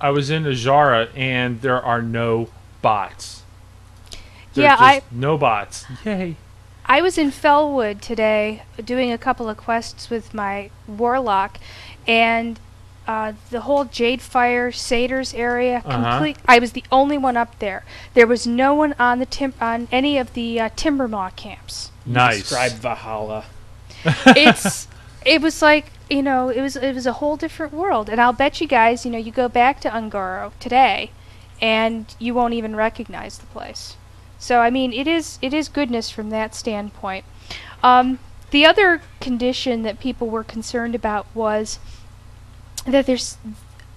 I 0.00 0.10
was 0.10 0.30
in 0.30 0.44
Azshara 0.44 1.08
and 1.16 1.60
there 1.60 1.80
are 1.82 2.00
no 2.02 2.48
bots. 2.82 3.42
Yeah, 4.54 4.76
I- 4.78 5.02
no 5.10 5.36
bots. 5.38 5.84
Yay. 6.04 6.36
I 6.90 7.02
was 7.02 7.18
in 7.18 7.30
Felwood 7.30 8.00
today 8.00 8.62
doing 8.82 9.12
a 9.12 9.18
couple 9.18 9.46
of 9.48 9.58
quests 9.58 10.08
with 10.08 10.32
my 10.32 10.70
warlock, 10.86 11.58
and 12.06 12.58
uh, 13.08 13.32
the 13.50 13.62
whole 13.62 13.86
Jadefire 13.86 14.72
Satyrs 14.72 15.32
area 15.32 15.82
Uh-huh. 15.84 16.34
I 16.46 16.58
was 16.58 16.72
the 16.72 16.84
only 16.92 17.16
one 17.16 17.38
up 17.38 17.58
there. 17.58 17.82
There 18.12 18.26
was 18.26 18.46
no 18.46 18.74
one 18.74 18.94
on 18.98 19.18
the 19.18 19.26
tim- 19.26 19.54
on 19.60 19.88
any 19.90 20.18
of 20.18 20.34
the 20.34 20.60
uh, 20.60 20.68
Timbermaw 20.76 21.34
camps. 21.34 21.90
Nice. 22.04 22.40
Describe 22.40 22.72
Valhalla. 22.72 23.44
It's 24.26 24.86
it 25.24 25.40
was 25.40 25.62
like 25.62 25.86
you 26.10 26.22
know 26.22 26.50
it 26.50 26.60
was 26.60 26.76
it 26.76 26.94
was 26.94 27.06
a 27.06 27.14
whole 27.14 27.36
different 27.38 27.72
world, 27.72 28.10
and 28.10 28.20
I'll 28.20 28.34
bet 28.34 28.60
you 28.60 28.68
guys 28.68 29.06
you 29.06 29.10
know 29.10 29.18
you 29.18 29.32
go 29.32 29.48
back 29.48 29.80
to 29.80 29.88
Un'Goro 29.88 30.52
today, 30.60 31.10
and 31.62 32.14
you 32.18 32.34
won't 32.34 32.54
even 32.54 32.76
recognize 32.76 33.38
the 33.38 33.46
place. 33.46 33.96
So 34.38 34.60
I 34.60 34.68
mean, 34.68 34.92
it 34.92 35.06
is 35.06 35.38
it 35.40 35.54
is 35.54 35.68
goodness 35.68 36.10
from 36.10 36.28
that 36.30 36.54
standpoint. 36.54 37.24
Um, 37.82 38.18
the 38.50 38.66
other 38.66 39.00
condition 39.20 39.82
that 39.82 39.98
people 39.98 40.28
were 40.28 40.44
concerned 40.44 40.94
about 40.94 41.26
was 41.34 41.78
that 42.92 43.06
there's 43.06 43.36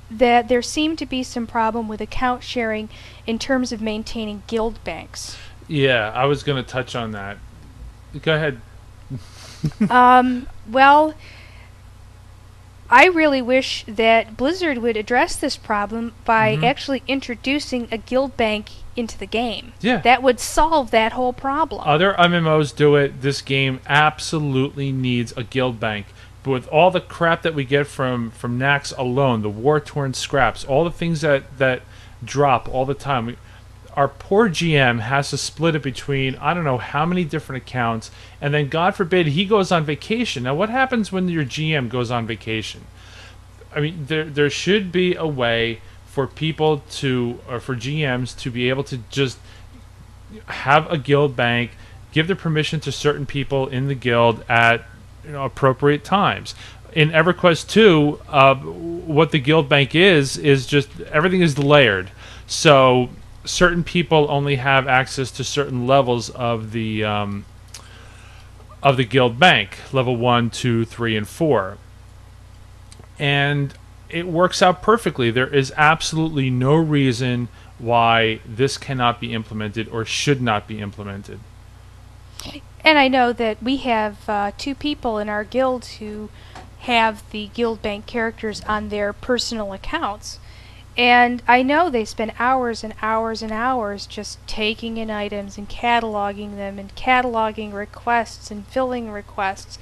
that 0.10 0.50
there 0.50 0.62
seemed 0.62 0.98
to 1.00 1.06
be 1.06 1.24
some 1.24 1.48
problem 1.48 1.88
with 1.88 2.02
account 2.02 2.44
sharing 2.44 2.90
in 3.26 3.40
terms 3.40 3.72
of 3.72 3.82
maintaining 3.82 4.44
guild 4.48 4.84
banks. 4.84 5.38
Yeah, 5.68 6.12
I 6.14 6.26
was 6.26 6.44
going 6.44 6.62
to 6.62 6.70
touch 6.70 6.96
on 6.96 7.12
that. 7.12 7.38
Go 8.22 8.36
ahead. 8.36 8.60
um, 9.90 10.48
well, 10.70 11.14
I 12.90 13.06
really 13.06 13.42
wish 13.42 13.86
that 13.88 14.36
Blizzard 14.36 14.80
would 14.80 14.98
address 14.98 15.38
this 15.38 15.56
problem 15.56 16.14
by 16.26 16.58
Mhm. 16.58 16.66
actually 16.66 17.04
introducing 17.08 17.88
a 17.90 17.98
guild 17.98 18.36
bank 18.36 18.70
into 18.98 19.18
the 19.18 19.26
game. 19.26 19.72
Yeah. 19.80 19.98
That 20.00 20.22
would 20.22 20.42
solve 20.42 20.92
that 20.92 21.14
whole 21.14 21.32
problem. 21.32 21.82
Other 21.86 22.14
MMOs 22.20 22.76
do 22.76 22.96
it. 22.98 23.22
This 23.22 23.42
game 23.42 23.80
absolutely 23.88 24.92
needs 24.92 25.32
a 25.38 25.44
guild 25.44 25.80
bank. 25.80 26.08
But 26.44 26.52
with 26.52 26.68
all 26.70 26.90
the 26.90 27.02
crap 27.02 27.44
that 27.44 27.54
we 27.54 27.64
get 27.64 27.88
from 27.88 28.32
from 28.32 28.60
Nax 28.60 28.98
alone, 28.98 29.42
the 29.42 29.50
war 29.50 29.80
torn 29.80 30.14
scraps, 30.14 30.66
all 30.66 30.84
the 30.84 30.92
things 30.92 31.22
that 31.22 31.58
that 31.58 31.84
drop 32.24 32.68
all 32.68 32.86
the 32.86 32.94
time, 32.94 33.28
we, 33.28 33.38
our 33.94 34.08
poor 34.08 34.50
GM 34.50 35.02
has 35.02 35.30
to 35.30 35.38
split 35.38 35.76
it 35.76 35.84
between 35.84 36.36
I 36.38 36.54
don't 36.54 36.64
know 36.64 36.80
how 36.80 37.06
many 37.06 37.24
different 37.24 37.62
accounts, 37.62 38.10
and 38.40 38.54
then 38.54 38.70
God 38.70 38.96
forbid 38.96 39.28
he 39.28 39.46
goes 39.46 39.72
on 39.72 39.84
vacation. 39.84 40.44
Now, 40.44 40.56
what 40.56 40.70
happens 40.70 41.12
when 41.12 41.30
your 41.30 41.46
GM 41.46 41.90
goes 41.90 42.10
on 42.10 42.26
vacation? 42.26 42.86
I 43.76 43.80
mean, 43.80 44.06
there 44.08 44.26
there 44.26 44.50
should 44.50 44.92
be 44.92 45.16
a 45.16 45.28
way 45.28 45.82
for 46.08 46.26
people 46.26 46.84
to 46.90 47.40
or 47.48 47.60
for 47.60 47.76
GMs 47.76 48.38
to 48.40 48.50
be 48.50 48.70
able 48.70 48.84
to 48.86 48.98
just 49.10 49.38
have 50.48 50.92
a 50.92 50.98
guild 50.98 51.36
bank, 51.36 51.72
give 52.12 52.28
the 52.28 52.36
permission 52.36 52.80
to 52.82 52.92
certain 52.92 53.26
people 53.26 53.68
in 53.68 53.88
the 53.88 53.96
guild 53.96 54.44
at 54.50 54.84
you 55.26 55.32
know 55.32 55.46
appropriate 55.46 56.04
times. 56.04 56.56
In 56.94 57.10
EverQuest 57.12 57.70
2, 57.70 58.20
uh, 58.28 58.56
what 58.56 59.32
the 59.32 59.40
guild 59.40 59.70
bank 59.70 59.96
is 59.96 60.38
is 60.38 60.66
just 60.66 60.90
everything 61.02 61.42
is 61.42 61.58
layered. 61.58 62.12
So 62.48 63.10
certain 63.46 63.84
people 63.84 64.28
only 64.30 64.58
have 64.58 64.88
access 64.88 65.32
to 65.32 65.44
certain 65.44 65.88
levels 65.88 66.30
of 66.30 66.72
the 66.72 67.04
um, 67.04 67.46
of 68.84 68.98
the 68.98 69.06
guild 69.06 69.40
bank, 69.40 69.78
level 69.94 70.16
one, 70.16 70.50
two, 70.50 70.86
three, 70.86 71.16
and 71.16 71.28
four, 71.28 71.78
and 73.20 73.74
it 74.10 74.28
works 74.28 74.62
out 74.62 74.82
perfectly. 74.82 75.32
There 75.32 75.48
is 75.48 75.72
absolutely 75.78 76.50
no 76.50 76.76
reason 76.76 77.48
why 77.80 78.42
this 78.46 78.78
cannot 78.78 79.20
be 79.20 79.34
implemented 79.34 79.88
or 79.90 80.06
should 80.06 80.42
not 80.42 80.68
be 80.68 80.80
implemented. 80.80 81.40
And 82.84 82.98
I 82.98 83.08
know 83.08 83.32
that 83.34 83.62
we 83.62 83.78
have 83.78 84.28
uh, 84.28 84.52
two 84.58 84.76
people 84.76 85.18
in 85.18 85.30
our 85.30 85.44
guild 85.44 85.86
who 85.86 86.30
have 86.80 87.30
the 87.30 87.50
guild 87.54 87.82
bank 87.82 88.08
characters 88.08 88.62
on 88.62 88.90
their 88.90 89.14
personal 89.14 89.72
accounts. 89.72 90.40
And 90.98 91.42
I 91.48 91.62
know 91.64 91.90
they 91.90 92.06
spend 92.06 92.34
hours 92.38 92.84
and 92.84 92.94
hours 93.02 93.42
and 93.42 93.52
hours 93.52 94.06
just 94.06 94.46
taking 94.48 94.98
in 94.98 95.10
items 95.10 95.58
and 95.58 95.70
cataloging 95.70 96.56
them 96.56 96.80
and 96.80 96.94
cataloging 96.96 97.72
requests 97.72 98.52
and 98.52 98.68
filling 98.68 99.12
requests. 99.12 99.78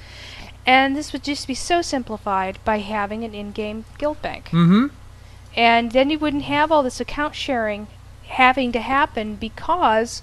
And 0.66 0.94
this 0.94 1.12
would 1.12 1.24
just 1.24 1.48
be 1.48 1.54
so 1.54 1.82
simplified 1.82 2.58
by 2.64 2.78
having 2.78 3.24
an 3.24 3.34
in 3.34 3.52
game 3.52 3.86
guild 3.98 4.22
bank. 4.22 4.50
Mm-hmm. 4.50 4.86
And 5.56 5.92
then 5.92 6.10
you 6.10 6.18
wouldn't 6.18 6.44
have 6.44 6.70
all 6.70 6.82
this 6.82 7.00
account 7.00 7.34
sharing 7.34 7.88
having 8.30 8.70
to 8.72 8.80
happen 8.80 9.34
because 9.34 10.22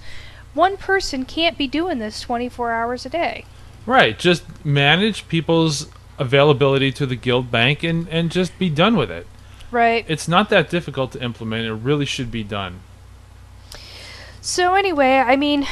one 0.57 0.75
person 0.75 1.23
can't 1.23 1.57
be 1.57 1.67
doing 1.67 1.99
this 1.99 2.19
24 2.19 2.71
hours 2.71 3.05
a 3.05 3.09
day. 3.09 3.45
Right. 3.85 4.19
Just 4.19 4.65
manage 4.65 5.29
people's 5.29 5.87
availability 6.19 6.91
to 6.91 7.05
the 7.05 7.15
guild 7.15 7.49
bank 7.49 7.83
and, 7.83 8.09
and 8.09 8.31
just 8.31 8.57
be 8.59 8.69
done 8.69 8.97
with 8.97 9.09
it. 9.09 9.25
Right. 9.71 10.03
It's 10.07 10.27
not 10.27 10.49
that 10.49 10.69
difficult 10.69 11.13
to 11.13 11.23
implement. 11.23 11.65
It 11.65 11.73
really 11.73 12.05
should 12.05 12.31
be 12.31 12.43
done. 12.43 12.81
So 14.41 14.73
anyway, 14.73 15.17
I 15.17 15.35
mean, 15.35 15.67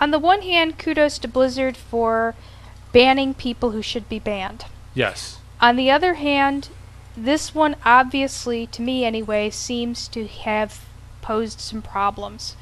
on 0.00 0.10
the 0.10 0.18
one 0.18 0.42
hand, 0.42 0.78
kudos 0.78 1.18
to 1.20 1.28
Blizzard 1.28 1.76
for 1.76 2.34
banning 2.92 3.34
people 3.34 3.72
who 3.72 3.82
should 3.82 4.08
be 4.08 4.18
banned. 4.18 4.64
Yes. 4.94 5.38
On 5.60 5.76
the 5.76 5.90
other 5.90 6.14
hand, 6.14 6.68
this 7.16 7.54
one 7.54 7.76
obviously, 7.84 8.66
to 8.68 8.82
me 8.82 9.04
anyway, 9.04 9.50
seems 9.50 10.08
to 10.08 10.26
have 10.26 10.84
posed 11.22 11.60
some 11.60 11.82
problems. 11.82 12.56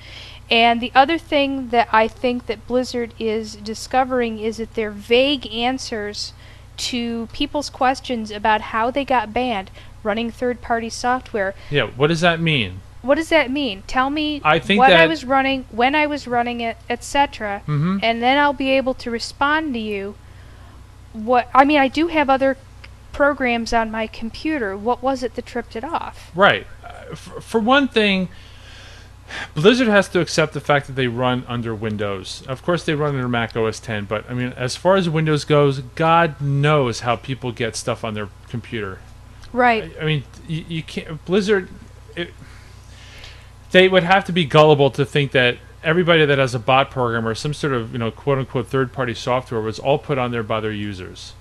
And 0.50 0.80
the 0.80 0.92
other 0.94 1.18
thing 1.18 1.70
that 1.70 1.88
I 1.90 2.06
think 2.08 2.46
that 2.46 2.66
Blizzard 2.66 3.14
is 3.18 3.56
discovering 3.56 4.38
is 4.38 4.58
that 4.58 4.74
their 4.74 4.90
vague 4.90 5.46
answers 5.52 6.32
to 6.76 7.28
people's 7.32 7.70
questions 7.70 8.30
about 8.30 8.60
how 8.60 8.90
they 8.90 9.04
got 9.04 9.32
banned 9.32 9.70
running 10.02 10.30
third 10.30 10.60
party 10.60 10.90
software. 10.90 11.54
Yeah. 11.70 11.86
What 11.86 12.08
does 12.08 12.20
that 12.20 12.40
mean? 12.40 12.80
What 13.00 13.16
does 13.16 13.28
that 13.28 13.50
mean? 13.50 13.82
Tell 13.86 14.10
me 14.10 14.40
I 14.44 14.58
think 14.58 14.78
what 14.78 14.92
I 14.92 15.06
was 15.06 15.24
running, 15.24 15.66
when 15.70 15.94
I 15.94 16.06
was 16.06 16.26
running 16.26 16.60
it, 16.60 16.76
etc. 16.88 17.62
Mhm. 17.66 18.00
And 18.02 18.22
then 18.22 18.38
I'll 18.38 18.54
be 18.54 18.70
able 18.70 18.94
to 18.94 19.10
respond 19.10 19.74
to 19.74 19.80
you. 19.80 20.14
What 21.12 21.48
I 21.54 21.64
mean, 21.64 21.78
I 21.78 21.88
do 21.88 22.08
have 22.08 22.30
other 22.30 22.56
programs 23.12 23.72
on 23.72 23.90
my 23.90 24.06
computer. 24.06 24.76
What 24.76 25.02
was 25.02 25.22
it 25.22 25.34
that 25.36 25.46
tripped 25.46 25.76
it 25.76 25.84
off? 25.84 26.30
Right. 26.34 26.66
Uh, 26.82 27.14
for, 27.14 27.40
for 27.40 27.60
one 27.60 27.88
thing, 27.88 28.28
Blizzard 29.54 29.88
has 29.88 30.08
to 30.10 30.20
accept 30.20 30.52
the 30.52 30.60
fact 30.60 30.86
that 30.86 30.94
they 30.94 31.06
run 31.06 31.44
under 31.48 31.74
Windows. 31.74 32.42
Of 32.46 32.62
course, 32.62 32.84
they 32.84 32.94
run 32.94 33.14
under 33.14 33.28
Mac 33.28 33.56
OS 33.56 33.80
10, 33.80 34.04
but 34.04 34.28
I 34.30 34.34
mean, 34.34 34.52
as 34.56 34.76
far 34.76 34.96
as 34.96 35.08
Windows 35.08 35.44
goes, 35.44 35.80
God 35.80 36.40
knows 36.40 37.00
how 37.00 37.16
people 37.16 37.52
get 37.52 37.76
stuff 37.76 38.04
on 38.04 38.14
their 38.14 38.28
computer. 38.48 38.98
Right. 39.52 39.92
I 40.00 40.04
mean, 40.04 40.24
you, 40.48 40.64
you 40.68 40.82
can't. 40.82 41.24
Blizzard, 41.24 41.68
it, 42.16 42.30
they 43.70 43.88
would 43.88 44.02
have 44.02 44.24
to 44.26 44.32
be 44.32 44.44
gullible 44.44 44.90
to 44.90 45.04
think 45.04 45.32
that 45.32 45.58
everybody 45.82 46.24
that 46.24 46.38
has 46.38 46.54
a 46.54 46.58
bot 46.58 46.90
program 46.90 47.26
or 47.26 47.34
some 47.34 47.54
sort 47.54 47.72
of 47.72 47.92
you 47.92 47.98
know 47.98 48.10
quote 48.10 48.38
unquote 48.38 48.66
third 48.66 48.92
party 48.92 49.14
software 49.14 49.60
was 49.60 49.78
all 49.78 49.98
put 49.98 50.16
on 50.18 50.30
there 50.30 50.42
by 50.42 50.58
their 50.58 50.72
users 50.72 51.34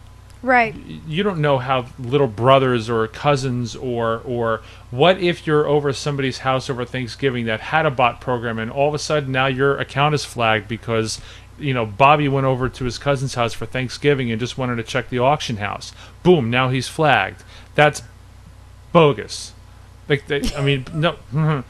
Right. 0.43 0.75
you 0.75 1.23
don't 1.23 1.39
know 1.39 1.58
how 1.58 1.86
little 1.97 2.27
brothers 2.27 2.89
or 2.89 3.08
cousins 3.08 3.77
or 3.77 4.19
or 4.25 4.62
what 4.91 5.17
if 5.19 5.47
you're 5.47 5.65
over 5.65 5.93
somebody's 5.93 6.39
house 6.39 6.69
over 6.69 6.84
Thanksgiving 6.84 7.45
that 7.45 7.62
had 7.62 7.86
a 7.86 7.91
bot 7.91 8.19
program 8.19 8.60
and 8.60 8.69
all 8.69 8.89
of 8.89 8.93
a 8.93 8.99
sudden 8.99 9.32
now 9.32 9.47
your 9.47 9.77
account 9.77 10.13
is 10.15 10.25
flagged 10.25 10.67
because 10.67 11.21
you 11.58 11.73
know 11.73 11.86
Bobby 11.86 12.27
went 12.27 12.45
over 12.45 12.67
to 12.67 12.84
his 12.84 12.97
cousin's 12.97 13.36
house 13.36 13.53
for 13.53 13.65
Thanksgiving 13.65 14.32
and 14.32 14.39
just 14.39 14.58
wanted 14.58 14.75
to 14.75 14.84
check 14.84 15.10
the 15.10 15.19
auction 15.19 15.58
house. 15.58 15.93
Boom, 16.23 16.49
now 16.49 16.67
he's 16.67 16.89
flagged. 16.89 17.41
That's 17.75 18.01
bogus. 18.91 19.53
Like 20.10 20.27
they, 20.27 20.41
I 20.58 20.62
mean, 20.62 20.86
no, 20.93 21.13
mm-hmm. 21.34 21.62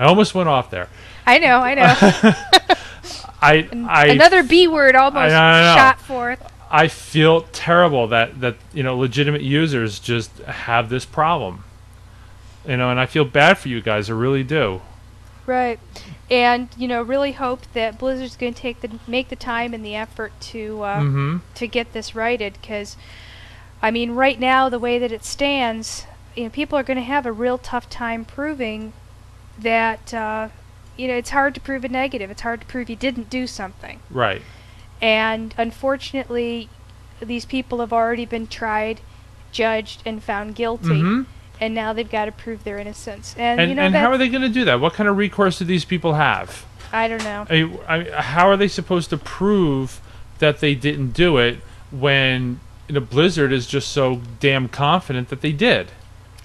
I 0.00 0.04
almost 0.06 0.34
went 0.34 0.48
off 0.48 0.70
there. 0.70 0.88
I 1.26 1.38
know. 1.38 1.58
I 1.58 1.74
know. 1.74 1.94
I 3.42 3.68
I 3.88 4.06
Another 4.06 4.42
B 4.42 4.68
word 4.68 4.94
almost 4.94 5.34
I 5.34 5.60
know. 5.60 5.74
shot 5.76 6.00
forth. 6.00 6.52
I 6.74 6.88
feel 6.88 7.42
terrible 7.52 8.06
that 8.08 8.40
that 8.40 8.56
you 8.72 8.82
know 8.82 8.96
legitimate 8.96 9.42
users 9.42 10.00
just 10.00 10.38
have 10.38 10.88
this 10.88 11.04
problem. 11.04 11.64
You 12.66 12.76
know, 12.76 12.90
and 12.90 12.98
I 12.98 13.06
feel 13.06 13.24
bad 13.24 13.58
for 13.58 13.68
you 13.68 13.80
guys. 13.82 14.08
I 14.08 14.14
really 14.14 14.42
do. 14.44 14.80
Right. 15.46 15.78
And 16.30 16.68
you 16.76 16.88
know, 16.88 17.02
really 17.02 17.32
hope 17.32 17.60
that 17.74 17.98
Blizzard's 17.98 18.36
going 18.36 18.54
to 18.54 18.60
take 18.60 18.80
the 18.80 18.98
make 19.06 19.28
the 19.28 19.36
time 19.36 19.74
and 19.74 19.84
the 19.84 19.94
effort 19.94 20.32
to 20.52 20.82
uh, 20.82 21.00
Mm-hmm. 21.00 21.36
to 21.56 21.66
get 21.66 21.92
this 21.92 22.14
righted 22.14 22.54
because 22.54 22.96
I 23.82 23.90
mean 23.90 24.12
right 24.12 24.38
now 24.40 24.68
the 24.68 24.78
way 24.78 24.98
that 24.98 25.12
it 25.12 25.24
stands 25.24 26.06
you 26.36 26.44
know 26.44 26.50
people 26.50 26.78
are 26.78 26.82
going 26.84 26.96
to 26.96 27.02
have 27.02 27.26
a 27.26 27.32
real 27.32 27.58
tough 27.58 27.90
time 27.90 28.24
proving 28.24 28.92
that 29.58 30.14
uh, 30.14 30.48
you 30.96 31.08
know 31.08 31.16
it's 31.16 31.30
hard 31.30 31.54
to 31.54 31.60
prove 31.60 31.84
a 31.84 31.88
negative 31.88 32.30
it's 32.30 32.42
hard 32.42 32.60
to 32.62 32.66
prove 32.66 32.88
you 32.88 32.96
didn't 32.96 33.28
do 33.28 33.46
something 33.46 33.98
Right. 34.08 34.40
And 35.02 35.54
unfortunately 35.58 36.68
these 37.20 37.44
people 37.44 37.80
have 37.80 37.92
already 37.92 38.24
been 38.24 38.46
tried 38.46 39.00
judged 39.50 40.02
and 40.06 40.22
found 40.22 40.54
guilty 40.54 40.88
Mm-hmm. 40.88 41.22
and 41.60 41.74
now 41.74 41.92
they've 41.92 42.10
got 42.10 42.24
to 42.24 42.32
prove 42.32 42.64
their 42.64 42.78
innocence 42.78 43.34
and, 43.36 43.60
And 43.60 43.68
you 43.68 43.74
know 43.74 43.82
and 43.82 43.94
how 43.94 44.10
are 44.10 44.16
they 44.16 44.28
going 44.28 44.42
to 44.42 44.48
do 44.48 44.64
that? 44.64 44.80
What 44.80 44.94
kind 44.94 45.08
of 45.08 45.16
recourse 45.16 45.58
do 45.58 45.64
these 45.64 45.84
people 45.84 46.14
have? 46.14 46.64
I 46.92 47.08
don't 47.08 47.24
know 47.24 47.46
I, 47.50 47.62
mean, 47.62 47.78
I, 47.86 48.22
how 48.22 48.48
are 48.48 48.56
they 48.56 48.68
supposed 48.68 49.10
to 49.10 49.18
prove 49.18 50.00
that 50.38 50.60
they 50.60 50.74
didn't 50.74 51.10
do 51.10 51.36
it 51.38 51.58
when 51.90 52.60
know, 52.88 53.00
Blizzard 53.00 53.52
is 53.52 53.66
just 53.66 53.88
so 53.88 54.20
damn 54.40 54.68
confident 54.68 55.28
that 55.28 55.40
they 55.40 55.52
did? 55.52 55.88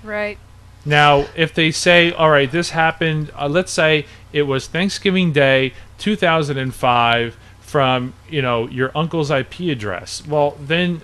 right 0.04 0.38
Now, 0.86 1.26
if 1.36 1.54
they 1.54 1.72
say, 1.72 2.14
all 2.14 2.30
right, 2.30 2.50
this 2.50 2.70
happened, 2.70 3.30
uh, 3.36 3.50
let's 3.50 3.72
say 3.72 4.06
it 4.32 4.44
was 4.44 4.68
Thanksgiving 4.68 5.34
Day 5.34 5.74
2005 5.98 7.38
from, 7.68 8.14
you 8.30 8.42
know, 8.42 8.66
your 8.70 8.92
uncle's 8.96 9.30
IP 9.30 9.60
address. 9.60 10.26
Well, 10.26 10.58
then, 10.60 11.02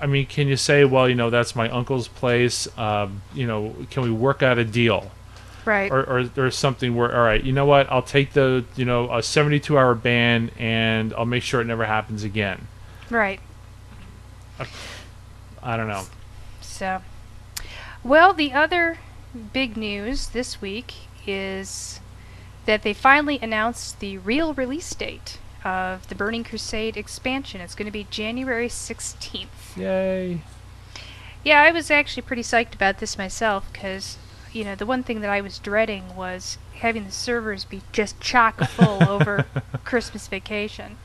I 0.00 0.06
mean, 0.06 0.24
can 0.26 0.46
you 0.46 0.56
say, 0.56 0.84
well, 0.84 1.08
you 1.08 1.16
know, 1.16 1.30
that's 1.30 1.56
my 1.56 1.68
uncle's 1.68 2.06
place? 2.06 2.68
Um, 2.78 3.22
you 3.34 3.46
know, 3.48 3.74
can 3.90 4.04
we 4.04 4.10
work 4.12 4.42
out 4.42 4.56
a 4.56 4.64
deal? 4.64 5.10
right 5.64 5.90
Or, 5.90 6.04
or, 6.04 6.30
or 6.36 6.50
something 6.52 6.94
where, 6.94 7.14
all 7.14 7.24
right, 7.24 7.42
you 7.42 7.52
know 7.52 7.66
what, 7.66 7.90
I'll 7.90 8.02
take 8.02 8.34
the, 8.34 8.64
you 8.76 8.84
know, 8.84 9.12
a 9.12 9.22
72 9.22 9.76
hour 9.76 9.94
ban 9.96 10.52
and 10.58 11.12
I'll 11.14 11.24
make 11.24 11.42
sure 11.42 11.60
it 11.60 11.64
never 11.64 11.84
happens 11.84 12.22
again. 12.22 12.68
right 13.10 13.40
I 15.62 15.76
don't 15.76 15.88
know. 15.88 16.04
So, 16.60 17.00
well, 18.04 18.32
the 18.32 18.52
other 18.52 18.98
big 19.52 19.76
news 19.76 20.28
this 20.28 20.60
week 20.60 20.94
is 21.26 21.98
that 22.66 22.82
they 22.82 22.92
finally 22.92 23.40
announced 23.42 23.98
the 23.98 24.18
real 24.18 24.54
release 24.54 24.94
date 24.94 25.38
of 25.64 26.06
the 26.08 26.14
Burning 26.14 26.44
Crusade 26.44 26.96
expansion. 26.96 27.60
It's 27.60 27.74
going 27.74 27.86
to 27.86 27.92
be 27.92 28.06
January 28.10 28.68
16th. 28.68 29.76
Yay. 29.76 30.40
Yeah, 31.42 31.62
I 31.62 31.70
was 31.72 31.90
actually 31.90 32.22
pretty 32.22 32.42
psyched 32.42 32.74
about 32.74 32.98
this 32.98 33.18
myself 33.18 33.70
because, 33.72 34.18
you 34.52 34.64
know, 34.64 34.74
the 34.74 34.86
one 34.86 35.02
thing 35.02 35.20
that 35.20 35.30
I 35.30 35.40
was 35.40 35.58
dreading 35.58 36.14
was 36.16 36.58
having 36.76 37.04
the 37.04 37.12
servers 37.12 37.64
be 37.64 37.82
just 37.92 38.20
chock 38.20 38.60
full 38.68 39.02
over 39.08 39.46
Christmas 39.84 40.28
vacation. 40.28 40.96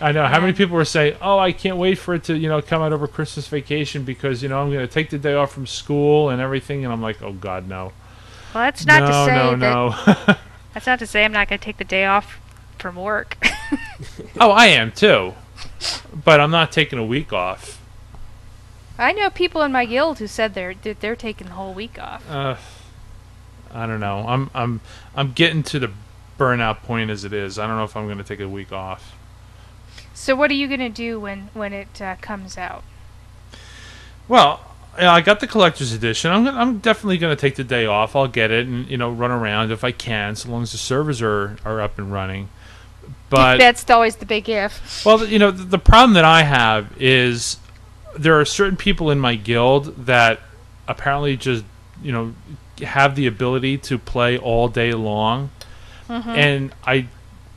I 0.00 0.12
know. 0.12 0.24
How 0.26 0.40
many 0.40 0.52
people 0.54 0.76
were 0.76 0.86
saying, 0.86 1.16
"Oh, 1.20 1.38
I 1.38 1.52
can't 1.52 1.76
wait 1.76 1.98
for 1.98 2.14
it 2.14 2.24
to, 2.24 2.38
you 2.38 2.48
know, 2.48 2.62
come 2.62 2.80
out 2.80 2.92
over 2.92 3.06
Christmas 3.06 3.46
vacation 3.46 4.04
because 4.04 4.42
you 4.42 4.48
know 4.48 4.62
I'm 4.62 4.70
going 4.70 4.86
to 4.86 4.92
take 4.92 5.10
the 5.10 5.18
day 5.18 5.34
off 5.34 5.52
from 5.52 5.66
school 5.66 6.30
and 6.30 6.40
everything." 6.40 6.84
And 6.84 6.92
I'm 6.92 7.02
like, 7.02 7.20
"Oh 7.22 7.34
God, 7.34 7.68
no!" 7.68 7.92
Well, 8.54 8.64
that's 8.64 8.86
not 8.86 9.00
no, 9.00 9.06
to 9.06 9.12
say 9.12 9.34
no, 9.34 9.50
that 9.50 10.26
no. 10.28 10.34
that's 10.74 10.86
not 10.86 10.98
to 11.00 11.06
say 11.06 11.24
I'm 11.24 11.32
not 11.32 11.48
going 11.48 11.58
to 11.58 11.64
take 11.64 11.76
the 11.76 11.84
day 11.84 12.06
off 12.06 12.40
from 12.78 12.96
work. 12.96 13.36
oh, 14.40 14.50
I 14.50 14.66
am 14.66 14.92
too, 14.92 15.34
but 16.24 16.40
I'm 16.40 16.50
not 16.50 16.72
taking 16.72 16.98
a 16.98 17.04
week 17.04 17.32
off. 17.32 17.80
I 18.98 19.12
know 19.12 19.30
people 19.30 19.62
in 19.62 19.72
my 19.72 19.84
guild 19.84 20.18
who 20.18 20.26
said 20.26 20.54
they're 20.54 20.74
that 20.74 21.00
they're 21.00 21.16
taking 21.16 21.48
the 21.48 21.54
whole 21.54 21.74
week 21.74 21.98
off. 21.98 22.28
Uh, 22.30 22.56
I 23.72 23.86
don't 23.86 24.00
know. 24.00 24.24
I'm 24.26 24.50
I'm 24.54 24.80
I'm 25.14 25.32
getting 25.32 25.62
to 25.64 25.78
the 25.78 25.90
burnout 26.38 26.82
point 26.82 27.10
as 27.10 27.24
it 27.24 27.32
is. 27.32 27.58
I 27.58 27.66
don't 27.66 27.76
know 27.76 27.84
if 27.84 27.96
I'm 27.96 28.06
going 28.06 28.18
to 28.18 28.24
take 28.24 28.40
a 28.40 28.48
week 28.48 28.72
off. 28.72 29.16
So 30.14 30.36
what 30.36 30.50
are 30.50 30.54
you 30.54 30.68
gonna 30.68 30.90
do 30.90 31.18
when 31.18 31.50
when 31.54 31.72
it 31.72 32.00
uh, 32.00 32.16
comes 32.20 32.58
out? 32.58 32.84
Well, 34.28 34.60
I 34.96 35.20
got 35.20 35.40
the 35.40 35.46
collector's 35.46 35.92
edition. 35.92 36.30
I'm 36.30 36.44
gonna, 36.44 36.58
I'm 36.58 36.78
definitely 36.78 37.18
going 37.18 37.34
to 37.34 37.40
take 37.40 37.56
the 37.56 37.64
day 37.64 37.86
off. 37.86 38.14
I'll 38.14 38.28
get 38.28 38.50
it 38.50 38.66
and 38.66 38.88
you 38.88 38.98
know 38.98 39.10
run 39.10 39.30
around 39.30 39.72
if 39.72 39.84
I 39.84 39.92
can, 39.92 40.36
so 40.36 40.50
long 40.50 40.62
as 40.62 40.72
the 40.72 40.78
servers 40.78 41.22
are 41.22 41.56
are 41.64 41.80
up 41.80 41.98
and 41.98 42.12
running. 42.12 42.50
But 43.32 43.56
That's 43.56 43.88
always 43.88 44.16
the 44.16 44.26
big 44.26 44.46
if. 44.50 45.06
Well, 45.06 45.24
you 45.26 45.38
know, 45.38 45.50
the, 45.50 45.64
the 45.64 45.78
problem 45.78 46.12
that 46.14 46.24
I 46.26 46.42
have 46.42 46.94
is 47.00 47.56
there 48.14 48.38
are 48.38 48.44
certain 48.44 48.76
people 48.76 49.10
in 49.10 49.18
my 49.18 49.36
guild 49.36 50.04
that 50.04 50.38
apparently 50.86 51.38
just, 51.38 51.64
you 52.02 52.12
know, 52.12 52.34
have 52.82 53.16
the 53.16 53.26
ability 53.26 53.78
to 53.78 53.96
play 53.96 54.36
all 54.36 54.68
day 54.68 54.92
long. 54.92 55.50
And 56.10 56.74
I 56.84 57.06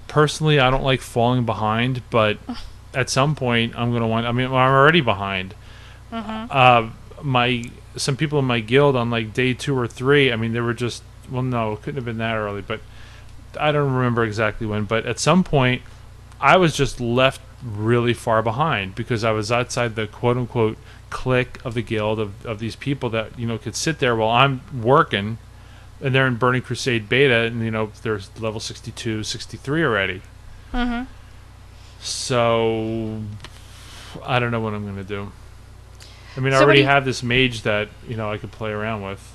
personally, 0.07 0.61
I 0.61 0.69
don't 0.69 0.83
like 0.83 1.01
falling 1.01 1.45
behind, 1.45 2.03
but 2.09 2.37
at 2.93 3.09
some 3.09 3.35
point, 3.35 3.77
I'm 3.77 3.89
going 3.89 4.01
to 4.01 4.07
want, 4.07 4.25
I 4.25 4.31
mean, 4.31 4.47
I'm 4.47 4.53
already 4.53 5.01
behind. 5.01 5.55
Uh, 6.09 6.89
my, 7.21 7.65
some 7.97 8.15
people 8.15 8.39
in 8.39 8.45
my 8.45 8.61
guild 8.61 8.95
on 8.95 9.09
like 9.09 9.33
day 9.33 9.53
two 9.53 9.77
or 9.77 9.87
three, 9.89 10.31
I 10.31 10.37
mean, 10.37 10.53
they 10.53 10.61
were 10.61 10.73
just, 10.73 11.03
well, 11.29 11.43
no, 11.43 11.73
it 11.73 11.81
couldn't 11.81 11.95
have 11.95 12.05
been 12.05 12.19
that 12.19 12.35
early, 12.35 12.61
but 12.61 12.79
I 13.57 13.71
don't 13.71 13.93
remember 13.93 14.23
exactly 14.23 14.67
when, 14.67 14.85
but 14.85 15.05
at 15.05 15.19
some 15.19 15.43
point, 15.43 15.81
I 16.39 16.57
was 16.57 16.75
just 16.75 16.99
left 16.99 17.41
really 17.63 18.13
far 18.13 18.41
behind 18.41 18.95
because 18.95 19.23
I 19.23 19.31
was 19.31 19.51
outside 19.51 19.95
the 19.95 20.07
quote 20.07 20.37
unquote 20.37 20.77
clique 21.09 21.59
of 21.65 21.73
the 21.73 21.81
guild 21.81 22.19
of, 22.19 22.45
of 22.45 22.59
these 22.59 22.75
people 22.75 23.09
that, 23.11 23.37
you 23.39 23.47
know, 23.47 23.57
could 23.57 23.75
sit 23.75 23.99
there 23.99 24.15
while 24.15 24.29
I'm 24.29 24.61
working 24.81 25.37
and 26.01 26.13
they're 26.13 26.27
in 26.27 26.35
Burning 26.35 26.61
Crusade 26.61 27.07
beta 27.07 27.33
and, 27.45 27.63
you 27.63 27.71
know, 27.71 27.91
there's 28.03 28.29
level 28.39 28.59
62, 28.59 29.23
63 29.23 29.83
already. 29.83 30.21
Mm-hmm. 30.73 31.05
So 32.01 33.21
I 34.23 34.39
don't 34.39 34.51
know 34.51 34.59
what 34.59 34.73
I'm 34.73 34.85
gonna 34.85 35.03
do. 35.03 35.31
I 36.37 36.39
mean, 36.41 36.53
I 36.53 36.57
So 36.57 36.59
what 36.61 36.65
already 36.65 36.79
you- 36.81 36.85
have 36.85 37.05
this 37.05 37.23
mage 37.23 37.61
that 37.63 37.87
you 38.07 38.15
know 38.17 38.31
I 38.31 38.37
could 38.37 38.51
play 38.51 38.71
around 38.71 39.01
with. 39.01 39.33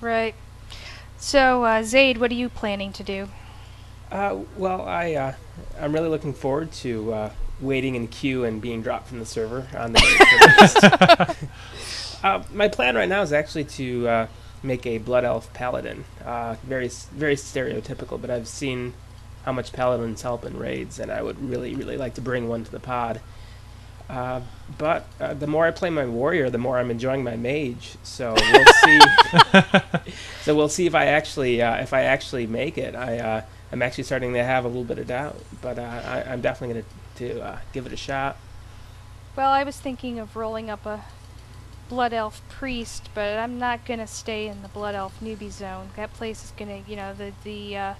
Right. 0.00 0.34
So, 1.16 1.64
uh, 1.64 1.82
Zaid, 1.82 2.18
what 2.18 2.30
are 2.30 2.34
you 2.34 2.48
planning 2.48 2.92
to 2.94 3.02
do? 3.02 3.28
Uh, 4.10 4.40
well, 4.56 4.82
I 4.82 5.14
uh, 5.14 5.34
I'm 5.78 5.92
really 5.92 6.08
looking 6.08 6.34
forward 6.34 6.72
to 6.72 7.12
uh, 7.12 7.30
waiting 7.60 7.94
in 7.94 8.08
queue 8.08 8.44
and 8.44 8.60
being 8.60 8.82
dropped 8.82 9.08
from 9.08 9.18
the 9.18 9.26
server 9.26 9.66
on 9.76 9.92
the. 9.92 11.36
uh, 12.24 12.42
my 12.52 12.68
plan 12.68 12.96
right 12.96 13.08
now 13.08 13.22
is 13.22 13.32
actually 13.32 13.64
to 13.64 14.08
uh, 14.08 14.26
make 14.62 14.86
a 14.86 14.98
blood 14.98 15.24
elf 15.24 15.52
paladin. 15.52 16.04
Uh, 16.24 16.56
very 16.64 16.88
very 17.12 17.36
stereotypical, 17.36 18.20
but 18.20 18.30
I've 18.30 18.48
seen 18.48 18.94
how 19.44 19.52
much 19.52 19.72
paladins 19.72 20.22
help 20.22 20.44
in 20.44 20.58
raids, 20.58 20.98
and 20.98 21.10
I 21.10 21.22
would 21.22 21.42
really 21.42 21.74
really 21.74 21.96
like 21.96 22.14
to 22.14 22.20
bring 22.20 22.48
one 22.48 22.64
to 22.64 22.70
the 22.70 22.80
pod. 22.80 23.20
Uh, 24.08 24.40
but 24.76 25.06
uh, 25.20 25.34
the 25.34 25.46
more 25.46 25.66
I 25.66 25.70
play 25.70 25.88
my 25.88 26.04
warrior, 26.04 26.50
the 26.50 26.58
more 26.58 26.80
I'm 26.80 26.90
enjoying 26.90 27.22
my 27.22 27.36
mage. 27.36 27.94
So 28.02 28.34
we'll 28.34 28.64
see. 28.84 29.00
so 30.42 30.56
we'll 30.56 30.68
see 30.68 30.86
if 30.86 30.96
I 30.96 31.06
actually 31.06 31.62
uh, 31.62 31.76
if 31.76 31.92
I 31.92 32.02
actually 32.02 32.48
make 32.48 32.76
it. 32.76 32.96
I 32.96 33.18
uh, 33.18 33.42
I'm 33.72 33.82
actually 33.82 34.04
starting 34.04 34.32
to 34.34 34.42
have 34.44 34.64
a 34.64 34.68
little 34.68 34.84
bit 34.84 34.98
of 34.98 35.06
doubt, 35.06 35.36
but 35.62 35.78
uh, 35.78 35.82
I, 35.82 36.22
I'm 36.24 36.40
definitely 36.40 36.82
going 36.82 36.84
to 37.16 37.40
uh, 37.42 37.58
give 37.72 37.86
it 37.86 37.92
a 37.92 37.96
shot. 37.96 38.36
Well, 39.36 39.50
I 39.50 39.62
was 39.62 39.78
thinking 39.78 40.18
of 40.18 40.34
rolling 40.36 40.68
up 40.68 40.84
a 40.86 41.04
Blood 41.88 42.12
Elf 42.12 42.42
Priest, 42.48 43.08
but 43.14 43.38
I'm 43.38 43.58
not 43.58 43.84
gonna 43.84 44.06
stay 44.06 44.46
in 44.48 44.62
the 44.62 44.68
Blood 44.68 44.94
Elf 44.94 45.18
newbie 45.20 45.50
zone. 45.50 45.90
That 45.96 46.12
place 46.12 46.44
is 46.44 46.52
gonna, 46.56 46.82
you 46.86 46.96
know, 46.96 47.14
the 47.14 47.32
the 47.44 47.76
uh, 47.76 47.94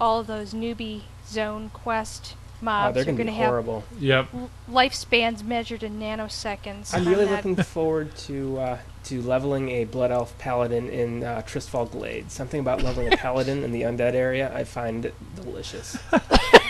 all 0.00 0.20
of 0.20 0.26
those 0.26 0.54
newbie 0.54 1.02
zone 1.26 1.70
quest 1.72 2.34
Oh, 2.62 2.64
mobs 2.64 2.94
they're 2.94 3.04
going 3.04 3.16
to 3.16 3.24
gonna 3.24 3.36
have 3.36 3.48
horrible. 3.48 3.82
Yep. 3.98 4.28
l- 4.32 4.50
lifespans 4.70 5.42
measured 5.42 5.82
in 5.82 5.98
nanoseconds. 5.98 6.94
I'm 6.94 7.04
really 7.08 7.24
looking 7.26 7.56
forward 7.56 8.14
to 8.18 8.58
uh, 8.58 8.78
to 9.04 9.22
leveling 9.22 9.68
a 9.70 9.84
blood 9.84 10.10
elf 10.10 10.36
paladin 10.38 10.88
in 10.88 11.24
uh, 11.24 11.42
Tirisfal 11.46 11.90
Glade. 11.90 12.30
Something 12.30 12.60
about 12.60 12.82
leveling 12.82 13.12
a 13.12 13.16
paladin 13.16 13.64
in 13.64 13.72
the 13.72 13.82
undead 13.82 14.14
area, 14.14 14.52
I 14.54 14.64
find 14.64 15.12
delicious. 15.36 15.98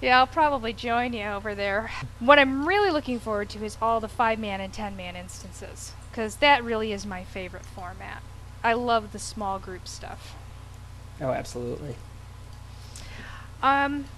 Yeah, 0.00 0.20
I'll 0.20 0.28
probably 0.28 0.72
join 0.72 1.12
you 1.12 1.24
over 1.24 1.54
there. 1.56 1.90
What 2.20 2.38
I'm 2.38 2.68
really 2.68 2.90
looking 2.90 3.18
forward 3.18 3.48
to 3.50 3.64
is 3.64 3.76
all 3.82 3.98
the 3.98 4.08
5 4.08 4.38
man 4.38 4.60
and 4.60 4.72
10 4.72 4.96
man 4.96 5.16
instances, 5.16 5.92
because 6.10 6.36
that 6.36 6.62
really 6.62 6.92
is 6.92 7.04
my 7.04 7.24
favorite 7.24 7.66
format. 7.66 8.22
I 8.62 8.74
love 8.74 9.12
the 9.12 9.18
small 9.18 9.58
group 9.58 9.88
stuff. 9.88 10.36
Oh, 11.20 11.30
absolutely. 11.30 11.96
Um, 13.60 14.06